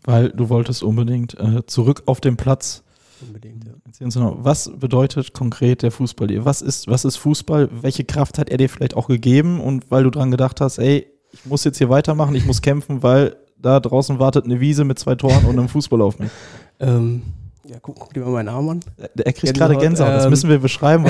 Weil 0.05 0.31
du 0.31 0.49
wolltest 0.49 0.83
unbedingt 0.83 1.39
äh, 1.39 1.67
zurück 1.67 2.05
auf 2.07 2.21
den 2.21 2.37
Platz 2.37 2.85
Unbedingt, 3.21 3.65
ja. 3.65 4.37
Was 4.45 4.71
bedeutet 4.79 5.33
konkret 5.33 5.83
der 5.83 5.91
Fußball 5.91 6.29
dir? 6.29 6.45
Was 6.45 6.63
ist, 6.63 6.87
was 6.87 7.05
ist 7.05 7.17
Fußball? 7.17 7.69
Welche 7.83 8.05
Kraft 8.05 8.39
hat 8.39 8.49
er 8.49 8.59
dir 8.59 8.69
vielleicht 8.69 8.95
auch 8.95 9.09
gegeben? 9.09 9.61
Und 9.61 9.91
weil 9.91 10.05
du 10.05 10.11
dran 10.11 10.31
gedacht 10.31 10.61
hast, 10.61 10.79
ey, 10.79 11.07
ich 11.33 11.45
muss 11.45 11.65
jetzt 11.65 11.79
hier 11.79 11.89
weitermachen, 11.89 12.35
ich 12.35 12.47
muss 12.47 12.63
kämpfen, 12.63 13.03
weil 13.03 13.37
da 13.57 13.81
draußen 13.81 14.19
wartet 14.19 14.45
eine 14.45 14.61
Wiese 14.61 14.85
mit 14.85 14.99
zwei 14.99 15.15
Toren 15.15 15.45
und 15.47 15.59
einem 15.59 15.69
Fußball 15.69 16.01
auf 16.03 16.19
mich. 16.19 16.31
Ähm, 16.81 17.23
ja, 17.69 17.77
guck, 17.81 17.97
guck 17.99 18.15
dir 18.15 18.21
mal 18.21 18.31
meinen 18.31 18.49
Arm 18.49 18.69
an. 18.69 18.81
Er 18.97 19.33
kriegt 19.33 19.55
gerade 19.55 19.77
Gänsehaut, 19.77 20.15
das 20.15 20.25
ähm, 20.25 20.31
müssen 20.31 20.49
wir 20.49 20.59
beschreiben, 20.59 21.05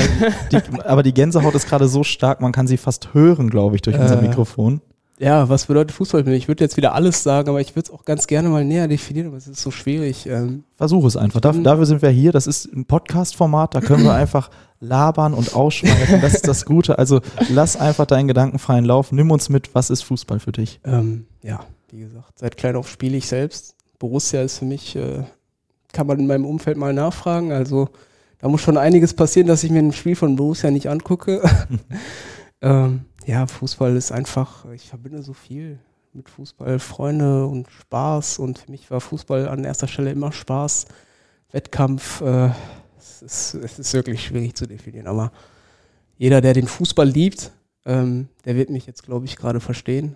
die, 0.51 0.57
aber 0.85 1.03
die 1.03 1.15
Gänsehaut 1.15 1.55
ist 1.55 1.69
gerade 1.69 1.89
so 1.89 2.03
stark, 2.03 2.41
man 2.41 2.53
kann 2.53 2.67
sie 2.67 2.77
fast 2.77 3.15
hören, 3.15 3.49
glaube 3.49 3.77
ich, 3.77 3.83
durch 3.83 3.97
äh, 3.97 4.01
unser 4.01 4.21
Mikrofon. 4.21 4.81
Ja, 5.21 5.49
was 5.49 5.67
bedeutet 5.67 5.93
Fußball 5.93 6.23
für 6.23 6.31
mich? 6.31 6.45
Ich 6.45 6.49
würde 6.49 6.63
jetzt 6.63 6.77
wieder 6.77 6.95
alles 6.95 7.23
sagen, 7.25 7.49
aber 7.49 7.61
ich 7.61 7.75
würde 7.75 7.89
es 7.89 7.91
auch 7.91 8.05
ganz 8.05 8.29
gerne 8.29 8.49
mal 8.49 8.65
näher 8.65 8.87
definieren, 8.87 9.29
aber 9.29 9.37
es 9.37 9.49
ist 9.49 9.61
so 9.61 9.73
schwierig. 9.73 10.27
Ähm. 10.27 10.63
Versuch 10.77 11.05
es 11.07 11.17
einfach. 11.17 11.41
Dafür, 11.41 11.63
dafür 11.63 11.87
sind 11.87 12.03
wir 12.03 12.11
hier. 12.11 12.31
Das 12.31 12.47
ist 12.47 12.73
ein 12.73 12.85
Podcast-Format, 12.85 13.75
da 13.75 13.81
können 13.81 14.05
wir 14.05 14.15
einfach 14.15 14.51
labern 14.79 15.35
und 15.35 15.57
ausschweifen. 15.57 16.21
Das 16.21 16.35
ist 16.35 16.47
das 16.47 16.65
Gute. 16.65 16.99
Also 16.99 17.21
lass 17.49 17.77
einfach 17.77 18.07
deinen 18.07 18.29
Gedanken 18.29 18.61
freien 18.61 18.85
Lauf. 18.85 19.11
Nimm 19.11 19.33
uns 19.33 19.49
mit, 19.49 19.75
was 19.75 19.91
ist 19.91 20.03
Fußball 20.03 20.39
für 20.39 20.53
dich? 20.53 20.81
Ähm, 20.85 21.27
ja, 21.43 21.61
wie 21.91 21.99
gesagt, 21.99 22.39
seit 22.39 22.57
klein 22.57 22.77
auf 22.77 22.89
spiele 22.89 23.17
ich 23.17 23.27
selbst. 23.27 23.75
Borussia 23.99 24.43
ist 24.43 24.59
für 24.59 24.67
mich, 24.67 24.95
äh, 24.95 25.25
kann 25.99 26.07
man 26.07 26.21
in 26.21 26.29
meinem 26.29 26.47
Umfeld 26.47 26.77
mal 26.77 26.93
nachfragen. 26.95 27.51
Also 27.51 27.89
da 28.39 28.49
muss 28.49 28.61
schon 28.61 28.77
einiges 28.77 29.15
passieren, 29.15 29.49
dass 29.49 29.65
ich 29.65 29.73
mir 29.73 29.81
ein 29.81 29.93
Spiel 29.93 30.15
von 30.15 30.37
Borussia 30.37 30.71
nicht 30.71 30.89
angucke. 30.89 31.43
ähm, 32.63 33.01
ja, 33.27 33.49
Fußball 33.49 33.97
ist 33.97 34.13
einfach, 34.13 34.65
ich 34.67 34.89
verbinde 34.89 35.25
so 35.25 35.33
viel 35.33 35.81
mit 36.13 36.29
Fußball, 36.29 36.79
Freunde 36.79 37.47
und 37.47 37.69
Spaß 37.69 38.39
und 38.39 38.61
für 38.61 38.71
mich 38.71 38.89
war 38.93 39.01
Fußball 39.01 39.49
an 39.49 39.65
erster 39.65 39.89
Stelle 39.89 40.13
immer 40.13 40.31
Spaß, 40.31 40.87
Wettkampf, 41.51 42.21
äh, 42.21 42.51
es, 42.97 43.23
ist, 43.23 43.55
es 43.55 43.81
ist 43.81 43.93
wirklich 43.93 44.25
schwierig 44.25 44.55
zu 44.55 44.69
definieren, 44.69 45.09
aber 45.09 45.33
jeder, 46.17 46.41
der 46.41 46.55
den 46.55 46.69
Fußball 46.69 47.09
liebt, 47.09 47.51
ähm, 47.87 48.29
der 48.45 48.55
wird 48.55 48.71
mich 48.71 48.87
jetzt, 48.87 49.03
glaube 49.03 49.27
ich, 49.27 49.37
gerade 49.37 49.59
verstehen 49.59 50.15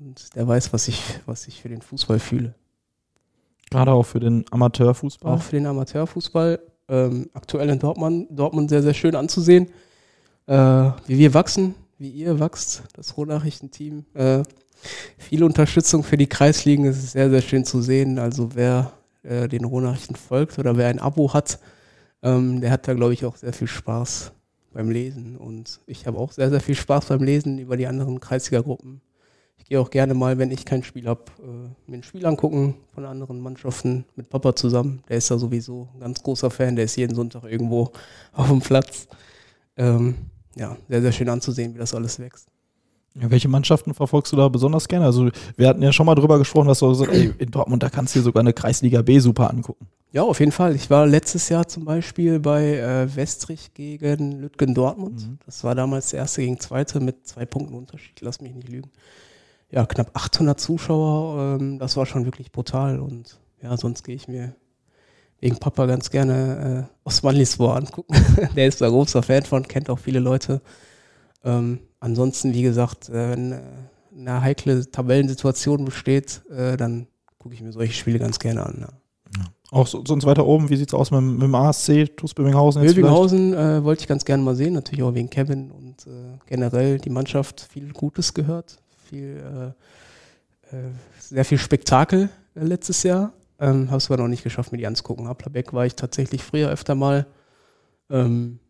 und 0.00 0.34
der 0.36 0.48
weiß, 0.48 0.72
was 0.72 0.88
ich, 0.88 1.02
was 1.26 1.46
ich 1.48 1.60
für 1.60 1.68
den 1.68 1.82
Fußball 1.82 2.18
fühle. 2.18 2.54
Gerade 3.70 3.92
auch 3.92 4.04
für 4.04 4.20
den 4.20 4.44
Amateurfußball? 4.50 5.34
Auch 5.34 5.42
für 5.42 5.56
den 5.56 5.66
Amateurfußball. 5.66 6.60
Ähm, 6.88 7.28
aktuell 7.34 7.68
in 7.68 7.78
Dortmund, 7.78 8.28
Dortmund 8.30 8.70
sehr, 8.70 8.82
sehr 8.82 8.94
schön 8.94 9.14
anzusehen, 9.14 9.68
äh, 10.46 10.54
wie 11.06 11.18
wir 11.18 11.34
wachsen, 11.34 11.74
wie 11.98 12.08
ihr 12.08 12.40
wächst, 12.40 12.84
das 12.94 13.16
Rohnachrichtenteam. 13.16 14.06
Äh, 14.14 14.42
viel 15.18 15.44
Unterstützung 15.44 16.02
für 16.02 16.16
die 16.16 16.28
Kreisligen, 16.28 16.86
es 16.86 16.98
ist 16.98 17.12
sehr, 17.12 17.28
sehr 17.28 17.42
schön 17.42 17.64
zu 17.64 17.82
sehen. 17.82 18.18
Also 18.18 18.54
wer 18.54 18.92
äh, 19.22 19.48
den 19.48 19.64
Rohnachrichten 19.64 20.16
folgt 20.16 20.58
oder 20.58 20.76
wer 20.76 20.88
ein 20.88 20.98
Abo 20.98 21.34
hat, 21.34 21.58
ähm, 22.22 22.60
der 22.60 22.70
hat 22.70 22.88
da, 22.88 22.94
glaube 22.94 23.12
ich, 23.12 23.24
auch 23.24 23.36
sehr 23.36 23.52
viel 23.52 23.68
Spaß 23.68 24.32
beim 24.72 24.90
Lesen. 24.90 25.36
Und 25.36 25.80
ich 25.86 26.06
habe 26.06 26.18
auch 26.18 26.32
sehr, 26.32 26.50
sehr 26.50 26.60
viel 26.60 26.74
Spaß 26.74 27.06
beim 27.06 27.22
Lesen 27.22 27.58
über 27.58 27.76
die 27.76 27.86
anderen 27.86 28.20
Kreisliga-Gruppen. 28.20 29.00
Gehe 29.68 29.78
auch 29.78 29.90
gerne 29.90 30.14
mal, 30.14 30.38
wenn 30.38 30.50
ich 30.50 30.64
kein 30.64 30.82
Spiel 30.82 31.06
habe, 31.06 31.24
äh, 31.40 31.90
mir 31.90 31.98
ein 31.98 32.02
Spiel 32.02 32.24
angucken 32.24 32.74
von 32.94 33.04
anderen 33.04 33.40
Mannschaften 33.40 34.06
mit 34.16 34.30
Papa 34.30 34.56
zusammen. 34.56 35.02
Der 35.08 35.18
ist 35.18 35.30
da 35.30 35.36
sowieso 35.36 35.88
ein 35.94 36.00
ganz 36.00 36.22
großer 36.22 36.50
Fan, 36.50 36.74
der 36.74 36.86
ist 36.86 36.96
jeden 36.96 37.14
Sonntag 37.14 37.44
irgendwo 37.44 37.92
auf 38.32 38.48
dem 38.48 38.60
Platz. 38.60 39.08
Ähm, 39.76 40.14
ja, 40.56 40.76
sehr, 40.88 41.02
sehr 41.02 41.12
schön 41.12 41.28
anzusehen, 41.28 41.74
wie 41.74 41.78
das 41.78 41.94
alles 41.94 42.18
wächst. 42.18 42.48
Ja, 43.20 43.30
welche 43.30 43.48
Mannschaften 43.48 43.92
verfolgst 43.92 44.32
du 44.32 44.36
da 44.36 44.48
besonders 44.48 44.88
gerne? 44.88 45.04
Also 45.04 45.28
wir 45.56 45.68
hatten 45.68 45.82
ja 45.82 45.92
schon 45.92 46.06
mal 46.06 46.14
drüber 46.14 46.38
gesprochen, 46.38 46.68
dass 46.68 46.78
du 46.78 46.88
gesagt 46.88 47.12
ey, 47.12 47.34
in 47.38 47.50
Dortmund, 47.50 47.82
da 47.82 47.90
kannst 47.90 48.14
du 48.14 48.20
dir 48.20 48.24
sogar 48.24 48.40
eine 48.40 48.54
Kreisliga 48.54 49.02
B 49.02 49.18
super 49.18 49.50
angucken. 49.50 49.86
Ja, 50.12 50.22
auf 50.22 50.40
jeden 50.40 50.52
Fall. 50.52 50.74
Ich 50.74 50.88
war 50.88 51.06
letztes 51.06 51.50
Jahr 51.50 51.68
zum 51.68 51.84
Beispiel 51.84 52.40
bei 52.40 52.78
äh, 52.78 53.14
Westrich 53.14 53.74
gegen 53.74 54.40
Lütgen 54.40 54.74
Dortmund. 54.74 55.28
Mhm. 55.28 55.38
Das 55.44 55.62
war 55.64 55.74
damals 55.74 56.10
der 56.10 56.20
erste 56.20 56.40
gegen 56.40 56.58
zweite 56.58 57.00
mit 57.00 57.26
zwei 57.26 57.44
Punkten 57.44 57.74
Unterschied, 57.74 58.18
lass 58.22 58.40
mich 58.40 58.54
nicht 58.54 58.68
lügen. 58.68 58.90
Ja, 59.70 59.84
knapp 59.86 60.10
800 60.14 60.58
Zuschauer, 60.58 61.58
ähm, 61.60 61.78
das 61.78 61.96
war 61.96 62.06
schon 62.06 62.24
wirklich 62.24 62.52
brutal 62.52 63.00
und 63.00 63.38
ja, 63.62 63.76
sonst 63.76 64.02
gehe 64.02 64.14
ich 64.14 64.28
mir 64.28 64.54
wegen 65.40 65.58
Papa 65.58 65.86
ganz 65.86 66.10
gerne 66.10 66.88
äh, 66.88 66.94
Osman 67.04 67.36
Lisboa 67.36 67.76
angucken. 67.76 68.14
Der 68.56 68.66
ist 68.66 68.80
da 68.80 68.88
großer 68.88 69.22
Fan 69.22 69.44
von, 69.44 69.68
kennt 69.68 69.90
auch 69.90 69.98
viele 69.98 70.20
Leute. 70.20 70.60
Ähm, 71.44 71.80
ansonsten, 72.00 72.54
wie 72.54 72.62
gesagt, 72.62 73.08
äh, 73.08 73.30
wenn 73.30 73.52
äh, 73.52 73.60
eine 74.16 74.42
heikle 74.42 74.90
Tabellensituation 74.90 75.84
besteht, 75.84 76.42
äh, 76.50 76.76
dann 76.76 77.06
gucke 77.38 77.54
ich 77.54 77.62
mir 77.62 77.72
solche 77.72 77.92
Spiele 77.92 78.18
ganz 78.18 78.38
gerne 78.38 78.64
an. 78.64 78.78
Ja. 78.80 78.88
Ja. 79.36 79.44
Auch 79.70 79.86
so, 79.86 80.02
sonst 80.06 80.24
weiter 80.24 80.46
oben, 80.46 80.70
wie 80.70 80.76
sieht 80.76 80.88
es 80.88 80.94
aus 80.94 81.10
mit, 81.10 81.20
mit, 81.20 81.42
dem 81.42 81.54
ASC, 81.54 82.16
TuS 82.16 82.34
Böbinghausen? 82.34 82.82
Böbinghausen 82.82 83.52
äh, 83.54 83.84
wollte 83.84 84.02
ich 84.02 84.08
ganz 84.08 84.24
gerne 84.24 84.42
mal 84.42 84.54
sehen, 84.54 84.72
natürlich 84.72 85.02
auch 85.02 85.14
wegen 85.14 85.28
Kevin 85.28 85.70
und 85.70 86.06
äh, 86.06 86.38
generell 86.46 86.98
die 86.98 87.10
Mannschaft 87.10 87.68
viel 87.70 87.92
Gutes 87.92 88.32
gehört, 88.32 88.78
viel, 89.08 89.74
äh, 90.70 90.76
sehr 91.18 91.44
viel 91.44 91.58
Spektakel 91.58 92.28
letztes 92.54 93.02
Jahr. 93.02 93.32
Ähm, 93.60 93.88
habe 93.88 93.98
es 93.98 94.10
aber 94.10 94.22
noch 94.22 94.28
nicht 94.28 94.44
geschafft, 94.44 94.72
mir 94.72 94.78
die 94.78 94.86
anzugucken. 94.86 95.26
Applerbeck 95.26 95.72
war 95.72 95.84
ich 95.84 95.94
tatsächlich 95.94 96.42
früher 96.42 96.68
öfter 96.68 96.94
mal. 96.94 97.26
Ähm, 98.10 98.60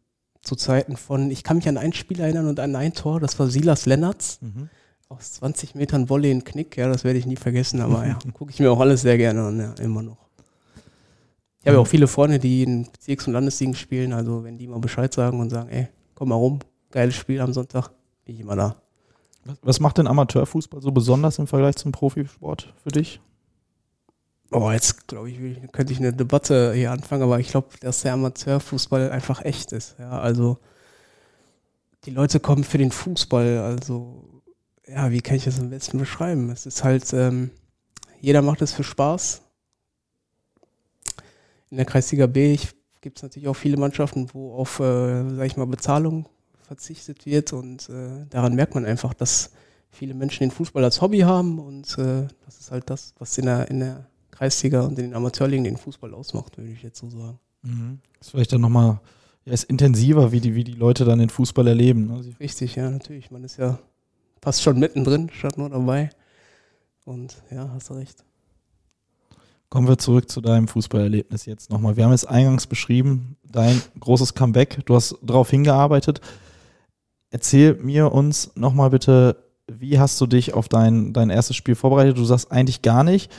zu 0.43 0.57
Zeiten 0.57 0.97
von, 0.97 1.31
ich 1.31 1.45
kann 1.45 1.57
mich 1.57 1.69
an 1.69 1.77
ein 1.77 1.93
Spiel 1.93 2.21
erinnern 2.21 2.47
und 2.47 2.61
an 2.61 2.75
ein 2.75 2.95
Tor, 2.95 3.21
das 3.21 3.39
war 3.39 3.49
Silas 3.49 3.87
Lennartz. 3.87 4.39
Mhm. 4.41 4.69
Aus 5.09 5.33
20 5.35 5.75
Metern 5.75 6.09
Volley 6.09 6.31
in 6.31 6.45
Knick, 6.45 6.77
ja, 6.77 6.89
das 6.89 7.03
werde 7.03 7.19
ich 7.19 7.27
nie 7.27 7.37
vergessen, 7.37 7.81
aber 7.81 8.07
ja, 8.07 8.19
gucke 8.35 8.51
ich 8.51 8.61
mir 8.61 8.71
auch 8.71 8.81
alles 8.81 9.03
sehr 9.03 9.17
gerne 9.17 9.43
an, 9.43 9.59
ja, 9.59 9.73
immer 9.83 10.03
noch. 10.03 10.29
Ich 11.61 11.67
habe 11.67 11.77
ja 11.77 11.81
auch 11.81 11.87
viele 11.87 12.07
Freunde, 12.07 12.39
die 12.39 12.63
in 12.63 12.87
Bezirks- 12.91 13.27
und 13.27 13.33
Landesligen 13.33 13.75
spielen, 13.75 14.13
also 14.13 14.45
wenn 14.45 14.59
die 14.59 14.67
mal 14.67 14.79
Bescheid 14.79 15.13
sagen 15.13 15.41
und 15.41 15.51
sagen, 15.51 15.71
ey, 15.71 15.89
komm 16.15 16.29
mal 16.29 16.37
rum, 16.37 16.61
geiles 16.91 17.15
Spiel 17.17 17.41
am 17.41 17.53
Sonntag, 17.53 17.91
bin 18.25 18.35
ich 18.35 18.41
immer 18.41 18.55
da. 18.57 18.77
Was 19.63 19.81
macht 19.81 19.99
denn 19.99 20.07
Amateurfußball 20.07 20.81
so 20.83 20.93
besonders 20.93 21.39
im 21.39 21.47
Vergleich 21.47 21.77
zum 21.77 21.93
Profisport 21.93 22.73
für 22.83 22.91
dich? 22.91 23.21
Oh, 24.51 24.71
jetzt 24.71 25.09
glaube 25.09 25.31
ich, 25.31 25.39
könnte 25.73 25.93
ich 25.93 25.99
eine 25.99 26.13
Debatte 26.13 26.73
hier 26.73 26.91
anfangen, 26.91 27.23
aber 27.23 27.39
ich 27.39 27.49
glaube, 27.49 27.69
dass 27.81 28.03
der 28.03 28.15
Amateurfußball 28.15 29.11
einfach 29.11 29.45
echt 29.45 29.73
ist. 29.73 29.97
Ja, 29.99 30.19
also 30.21 30.59
die 32.05 32.11
Leute 32.11 32.41
kommen 32.41 32.65
für 32.65 32.79
den 32.79 32.91
Fußball. 32.91 33.59
Also 33.59 34.43
ja, 34.87 35.11
wie 35.11 35.21
kann 35.21 35.37
ich 35.37 35.45
das 35.45 35.61
am 35.61 35.71
besten 35.71 35.99
beschreiben? 35.99 36.51
Es 36.51 36.65
ist 36.65 36.83
halt, 36.83 37.13
ähm, 37.13 37.51
jeder 38.21 38.41
macht 38.41 38.63
es 38.63 38.73
für 38.73 38.85
Spaß. 38.85 39.43
In 41.71 41.77
der 41.77 41.87
Kreisliga 41.87 42.27
B 42.27 42.59
gibt 43.03 43.19
es 43.19 43.23
natürlich 43.23 43.49
auch 43.49 43.55
viele 43.55 43.77
Mannschaften, 43.77 44.29
wo 44.33 44.55
auf, 44.55 44.81
äh, 44.81 45.37
sag 45.37 45.47
ich 45.47 45.57
mal, 45.59 45.67
Bezahlung 45.67 46.27
verzichtet 46.69 47.27
wird 47.27 47.53
und 47.53 47.89
äh, 47.89 48.27
daran 48.31 48.55
merkt 48.55 48.75
man 48.75 48.85
einfach, 48.85 49.15
dass 49.15 49.51
viele 49.91 50.15
Menschen 50.15 50.41
den 50.41 50.51
Fußball 50.51 50.85
als 50.85 51.01
Hobby 51.01 51.21
haben 51.21 51.59
und 51.59 51.99
äh, 51.99 52.29
das 52.45 52.61
ist 52.61 52.71
halt 52.71 52.89
das, 52.91 53.15
was 53.19 53.37
in 53.39 53.47
der, 53.47 53.71
in 53.71 53.81
der 53.81 54.07
Kreisliga 54.31 54.83
und 54.83 54.99
in 54.99 55.07
den 55.07 55.15
Amateurligen 55.15 55.65
den 55.65 55.79
Fußball 55.79 56.15
ausmacht, 56.15 56.59
würde 56.59 56.71
ich 56.71 56.83
jetzt 56.83 57.01
so 57.01 57.09
sagen. 57.09 57.39
Mhm. 57.63 58.01
Das 58.19 58.29
ist 58.29 58.31
vielleicht 58.33 58.53
dann 58.53 58.61
nochmal 58.61 59.01
ja, 59.47 59.55
ist 59.55 59.65
intensiver, 59.65 60.31
wie 60.31 60.41
die, 60.41 60.55
wie 60.55 60.65
die 60.65 60.73
Leute 60.73 61.07
dann 61.07 61.19
den 61.19 61.31
Fußball 61.31 61.67
erleben. 61.67 62.07
Ne? 62.07 62.35
Richtig, 62.39 62.77
ja, 62.77 62.91
natürlich. 62.91 63.31
Man 63.31 63.45
ist 63.45 63.57
ja 63.57 63.79
fast 64.43 64.63
schon 64.63 64.79
mittendrin, 64.79 65.31
statt 65.33 65.57
nur 65.57 65.71
dabei. 65.71 66.11
Und 67.07 67.43
ja, 67.51 67.71
hast 67.73 67.89
du 67.89 67.95
recht. 67.95 68.25
Kommen 69.71 69.89
wir 69.89 69.99
zurück 69.99 70.31
zu 70.31 70.41
deinem 70.41 70.69
Fußballerlebnis 70.69 71.47
jetzt 71.47 71.71
nochmal. 71.71 71.97
Wir 71.97 72.05
haben 72.05 72.13
es 72.13 72.25
eingangs 72.25 72.67
beschrieben, 72.67 73.37
dein 73.43 73.81
großes 74.01 74.35
Comeback. 74.35 74.85
Du 74.87 74.95
hast 74.95 75.17
darauf 75.23 75.51
hingearbeitet. 75.51 76.21
Erzähl 77.31 77.75
mir 77.75 78.13
uns 78.13 78.53
nochmal 78.55 78.91
bitte, 78.91 79.37
wie 79.67 79.99
hast 79.99 80.21
du 80.21 80.27
dich 80.27 80.55
auf 80.55 80.69
dein, 80.69 81.13
dein 81.13 81.31
erstes 81.31 81.57
Spiel 81.57 81.75
vorbereitet? 81.75 82.17
Du 82.17 82.25
sagst 82.25 82.51
eigentlich 82.51 82.83
gar 82.83 83.05
nicht 83.05 83.31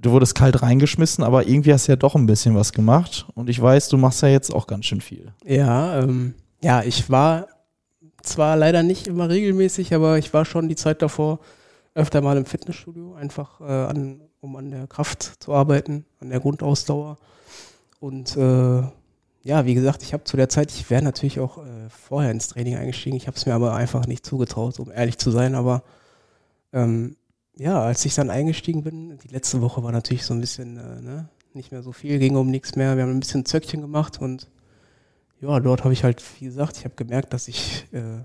du 0.00 0.12
wurdest 0.12 0.34
kalt 0.34 0.62
reingeschmissen, 0.62 1.24
aber 1.24 1.46
irgendwie 1.46 1.72
hast 1.72 1.88
du 1.88 1.92
ja 1.92 1.96
doch 1.96 2.14
ein 2.14 2.26
bisschen 2.26 2.54
was 2.54 2.72
gemacht. 2.72 3.26
Und 3.34 3.48
ich 3.50 3.60
weiß, 3.60 3.88
du 3.88 3.96
machst 3.96 4.22
ja 4.22 4.28
jetzt 4.28 4.54
auch 4.54 4.66
ganz 4.66 4.86
schön 4.86 5.00
viel. 5.00 5.32
Ja, 5.44 6.00
ähm, 6.00 6.34
ja, 6.62 6.82
ich 6.82 7.10
war 7.10 7.48
zwar 8.22 8.56
leider 8.56 8.82
nicht 8.82 9.06
immer 9.06 9.28
regelmäßig, 9.28 9.94
aber 9.94 10.18
ich 10.18 10.32
war 10.32 10.44
schon 10.44 10.68
die 10.68 10.76
Zeit 10.76 11.02
davor 11.02 11.40
öfter 11.94 12.20
mal 12.20 12.36
im 12.36 12.44
Fitnessstudio, 12.44 13.14
einfach 13.14 13.60
äh, 13.60 13.64
an, 13.64 14.20
um 14.40 14.56
an 14.56 14.70
der 14.70 14.86
Kraft 14.86 15.42
zu 15.42 15.52
arbeiten, 15.52 16.04
an 16.20 16.30
der 16.30 16.40
Grundausdauer. 16.40 17.18
Und 17.98 18.36
äh, 18.36 18.82
ja, 19.42 19.64
wie 19.64 19.74
gesagt, 19.74 20.02
ich 20.02 20.12
habe 20.12 20.24
zu 20.24 20.36
der 20.36 20.48
Zeit, 20.48 20.70
ich 20.72 20.90
wäre 20.90 21.02
natürlich 21.02 21.40
auch 21.40 21.58
äh, 21.58 21.88
vorher 21.88 22.30
ins 22.30 22.48
Training 22.48 22.76
eingestiegen. 22.76 23.16
Ich 23.16 23.26
habe 23.26 23.36
es 23.36 23.46
mir 23.46 23.54
aber 23.54 23.74
einfach 23.74 24.06
nicht 24.06 24.26
zugetraut, 24.26 24.78
um 24.80 24.90
ehrlich 24.90 25.18
zu 25.18 25.30
sein. 25.30 25.54
Aber 25.54 25.82
ähm, 26.72 27.16
ja, 27.56 27.80
als 27.80 28.04
ich 28.04 28.14
dann 28.14 28.30
eingestiegen 28.30 28.82
bin, 28.82 29.18
die 29.18 29.28
letzte 29.28 29.60
Woche 29.60 29.82
war 29.82 29.92
natürlich 29.92 30.24
so 30.24 30.34
ein 30.34 30.40
bisschen, 30.40 30.76
äh, 30.76 31.00
ne, 31.00 31.28
nicht 31.54 31.72
mehr 31.72 31.82
so 31.82 31.92
viel, 31.92 32.18
ging 32.18 32.36
um 32.36 32.50
nichts 32.50 32.76
mehr. 32.76 32.96
Wir 32.96 33.04
haben 33.04 33.10
ein 33.10 33.20
bisschen 33.20 33.44
Zöckchen 33.44 33.80
gemacht 33.80 34.20
und 34.20 34.50
ja, 35.40 35.60
dort 35.60 35.84
habe 35.84 35.92
ich 35.92 36.04
halt, 36.04 36.22
wie 36.40 36.46
gesagt, 36.46 36.76
ich 36.76 36.84
habe 36.84 36.96
gemerkt, 36.96 37.32
dass 37.32 37.48
ich 37.48 37.86
äh, 37.92 38.24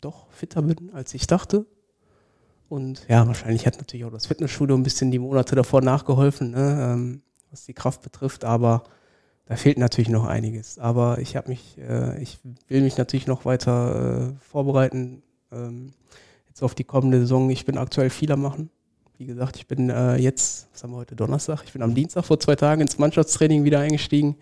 doch 0.00 0.30
fitter 0.30 0.62
bin, 0.62 0.90
als 0.94 1.12
ich 1.14 1.26
dachte. 1.26 1.66
Und 2.68 3.06
ja, 3.08 3.26
wahrscheinlich 3.26 3.66
hat 3.66 3.78
natürlich 3.78 4.04
auch 4.04 4.10
das 4.10 4.26
Fitnessstudio 4.26 4.76
ein 4.76 4.82
bisschen 4.82 5.10
die 5.10 5.18
Monate 5.18 5.54
davor 5.54 5.82
nachgeholfen, 5.82 6.50
ne, 6.50 6.92
ähm, 6.92 7.22
was 7.50 7.64
die 7.64 7.74
Kraft 7.74 8.02
betrifft, 8.02 8.44
aber 8.44 8.84
da 9.48 9.56
fehlt 9.56 9.78
natürlich 9.78 10.10
noch 10.10 10.26
einiges. 10.26 10.78
Aber 10.78 11.20
ich 11.20 11.34
habe 11.34 11.48
mich, 11.48 11.78
äh, 11.78 12.20
ich 12.20 12.38
will 12.68 12.82
mich 12.82 12.98
natürlich 12.98 13.26
noch 13.26 13.46
weiter 13.46 14.34
äh, 14.34 14.44
vorbereiten. 14.44 15.22
Ähm, 15.50 15.94
jetzt 16.48 16.62
auf 16.62 16.74
die 16.74 16.84
kommende 16.84 17.20
Saison. 17.20 17.48
Ich 17.48 17.64
bin 17.64 17.78
aktuell 17.78 18.10
viel 18.10 18.30
am 18.30 18.42
machen. 18.42 18.68
Wie 19.16 19.24
gesagt, 19.24 19.56
ich 19.56 19.66
bin 19.66 19.88
äh, 19.88 20.16
jetzt, 20.16 20.68
was 20.72 20.82
haben 20.82 20.90
wir 20.90 20.98
heute, 20.98 21.16
Donnerstag? 21.16 21.62
Ich 21.64 21.72
bin 21.72 21.80
am 21.80 21.94
Dienstag 21.94 22.26
vor 22.26 22.38
zwei 22.38 22.56
Tagen 22.56 22.82
ins 22.82 22.98
Mannschaftstraining 22.98 23.64
wieder 23.64 23.80
eingestiegen. 23.80 24.36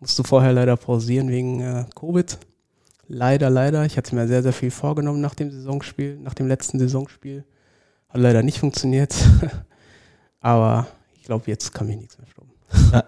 Musste 0.00 0.24
vorher 0.24 0.52
leider 0.52 0.76
pausieren 0.76 1.28
wegen 1.28 1.60
äh, 1.60 1.84
Covid. 1.94 2.36
Leider, 3.06 3.50
leider. 3.50 3.84
Ich 3.84 3.96
hatte 3.96 4.16
mir 4.16 4.26
sehr, 4.26 4.42
sehr 4.42 4.52
viel 4.52 4.72
vorgenommen 4.72 5.20
nach 5.20 5.36
dem 5.36 5.52
Saisonspiel, 5.52 6.18
nach 6.18 6.34
dem 6.34 6.48
letzten 6.48 6.80
Saisonspiel. 6.80 7.44
Hat 8.08 8.20
leider 8.20 8.42
nicht 8.42 8.58
funktioniert. 8.58 9.14
Aber 10.40 10.88
ich 11.14 11.22
glaube, 11.22 11.44
jetzt 11.46 11.72
kann 11.72 11.86
mich 11.86 11.98
nichts 11.98 12.18
mehr 12.18 12.26
stoppen. 12.26 12.39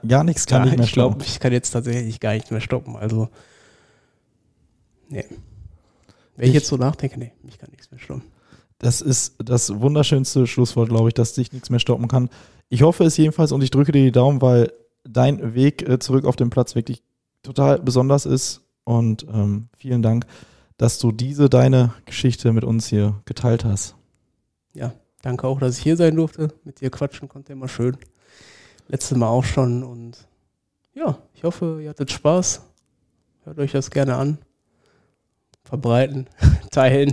Gar 0.07 0.25
nichts 0.25 0.47
kann 0.47 0.61
ja, 0.61 0.65
nicht 0.67 0.79
mehr 0.79 0.85
ich 0.85 0.91
stoppen. 0.91 1.21
Ich 1.21 1.29
ich 1.29 1.41
kann 1.41 1.53
jetzt 1.53 1.71
tatsächlich 1.71 2.21
gar 2.21 2.35
nichts 2.35 2.51
mehr 2.51 2.61
stoppen. 2.61 2.97
Also, 2.97 3.29
nee. 5.09 5.25
Wenn 6.37 6.45
ich, 6.45 6.49
ich 6.49 6.55
jetzt 6.55 6.69
so 6.69 6.77
nachdenke, 6.77 7.19
nee, 7.19 7.33
mich 7.43 7.59
kann 7.59 7.71
nichts 7.71 7.91
mehr 7.91 8.01
stoppen. 8.01 8.25
Das 8.79 9.01
ist 9.01 9.37
das 9.39 9.81
wunderschönste 9.81 10.47
Schlusswort, 10.47 10.89
glaube 10.89 11.09
ich, 11.09 11.15
dass 11.15 11.35
dich 11.35 11.53
nichts 11.53 11.71
mehr 11.71 11.79
stoppen 11.79 12.09
kann. 12.09 12.31
Ich 12.69 12.83
hoffe 12.83 13.05
es 13.05 13.17
jedenfalls 13.17 13.53
und 13.53 13.63
ich 13.63 13.71
drücke 13.71 13.93
dir 13.93 14.03
die 14.03 14.13
Daumen, 14.13 14.43
weil 14.43 14.73
dein 15.05 15.55
Weg 15.55 15.89
äh, 15.89 15.99
zurück 15.99 16.25
auf 16.25 16.37
den 16.37 16.51
Platz 16.51 16.75
wirklich 16.75 17.03
total 17.43 17.79
besonders 17.79 18.27
ist. 18.27 18.63
Und 18.85 19.25
ähm, 19.33 19.69
vielen 19.77 20.03
Dank, 20.03 20.27
dass 20.79 20.99
du 20.99 21.13
diese 21.13 21.49
deine 21.49 21.95
Geschichte 22.07 22.53
mit 22.53 22.65
uns 22.65 22.89
hier 22.89 23.21
geteilt 23.25 23.65
hast. 23.65 23.95
Ja, 24.75 24.95
danke 25.23 25.47
auch, 25.47 25.61
dass 25.61 25.79
ich 25.79 25.83
hier 25.85 25.97
sein 25.97 26.17
durfte. 26.17 26.49
Mit 26.65 26.81
dir 26.81 26.91
quatschen 26.91 27.29
konnte 27.29 27.53
immer 27.53 27.69
schön. 27.69 27.97
Letztes 28.89 29.17
Mal 29.17 29.29
auch 29.29 29.45
schon. 29.45 29.83
Und 29.83 30.17
ja, 30.95 31.19
ich 31.35 31.45
hoffe, 31.45 31.81
ihr 31.83 31.91
hattet 31.91 32.11
Spaß. 32.11 32.63
Hört 33.45 33.59
euch 33.59 33.73
das 33.73 33.91
gerne 33.91 34.17
an. 34.17 34.39
Verbreiten, 35.65 36.27
teilen. 36.71 37.13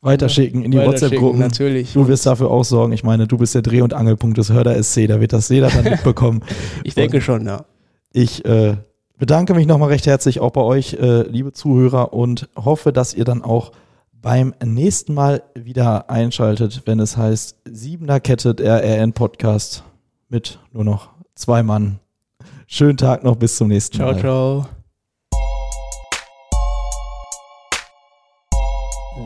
Weiterschicken 0.00 0.62
in 0.62 0.70
die 0.70 0.78
WhatsApp-Gruppen. 0.78 1.40
Natürlich. 1.40 1.94
Du 1.94 2.06
wirst 2.06 2.26
dafür 2.26 2.50
auch 2.50 2.64
sorgen. 2.64 2.92
Ich 2.92 3.04
meine, 3.04 3.26
du 3.26 3.38
bist 3.38 3.54
der 3.54 3.62
Dreh- 3.62 3.80
und 3.80 3.94
Angelpunkt 3.94 4.36
des 4.36 4.52
Hörder 4.52 4.80
SC. 4.82 5.08
Da 5.08 5.18
wird 5.20 5.32
das 5.32 5.48
jeder 5.48 5.68
dann 5.70 5.84
mitbekommen. 5.90 6.42
ich 6.82 6.94
denke 6.94 7.16
und 7.16 7.22
schon, 7.22 7.46
ja. 7.46 7.64
Ich 8.12 8.44
äh, 8.44 8.76
bedanke 9.18 9.54
mich 9.54 9.66
nochmal 9.66 9.88
recht 9.88 10.06
herzlich 10.06 10.40
auch 10.40 10.50
bei 10.50 10.60
euch, 10.60 10.94
äh, 10.94 11.22
liebe 11.22 11.52
Zuhörer, 11.52 12.12
und 12.12 12.48
hoffe, 12.54 12.92
dass 12.92 13.14
ihr 13.14 13.24
dann 13.24 13.42
auch 13.42 13.72
beim 14.12 14.54
nächsten 14.62 15.14
Mal 15.14 15.42
wieder 15.54 16.10
einschaltet, 16.10 16.82
wenn 16.84 17.00
es 17.00 17.16
heißt 17.16 17.56
Siebener 17.64 18.20
Kette 18.20 18.54
der 18.54 18.82
RN 18.82 19.14
Podcast 19.14 19.84
mit 20.34 20.58
nur 20.72 20.84
noch 20.84 21.10
zwei 21.36 21.62
Mann. 21.62 22.00
Schönen 22.66 22.96
Tag 22.96 23.22
noch, 23.22 23.36
bis 23.36 23.56
zum 23.56 23.68
nächsten 23.68 23.98
ciao, 23.98 24.12
Mal. 24.12 24.20
Ciao, 24.20 24.64
ciao. 24.64 24.68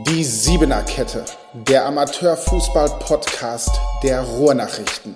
Die 0.07 0.23
Siebener 0.23 0.83
Kette, 0.83 1.25
der 1.67 1.87
Amateurfußball-Podcast 1.87 3.81
der 4.03 4.21
Ruhrnachrichten. 4.21 5.15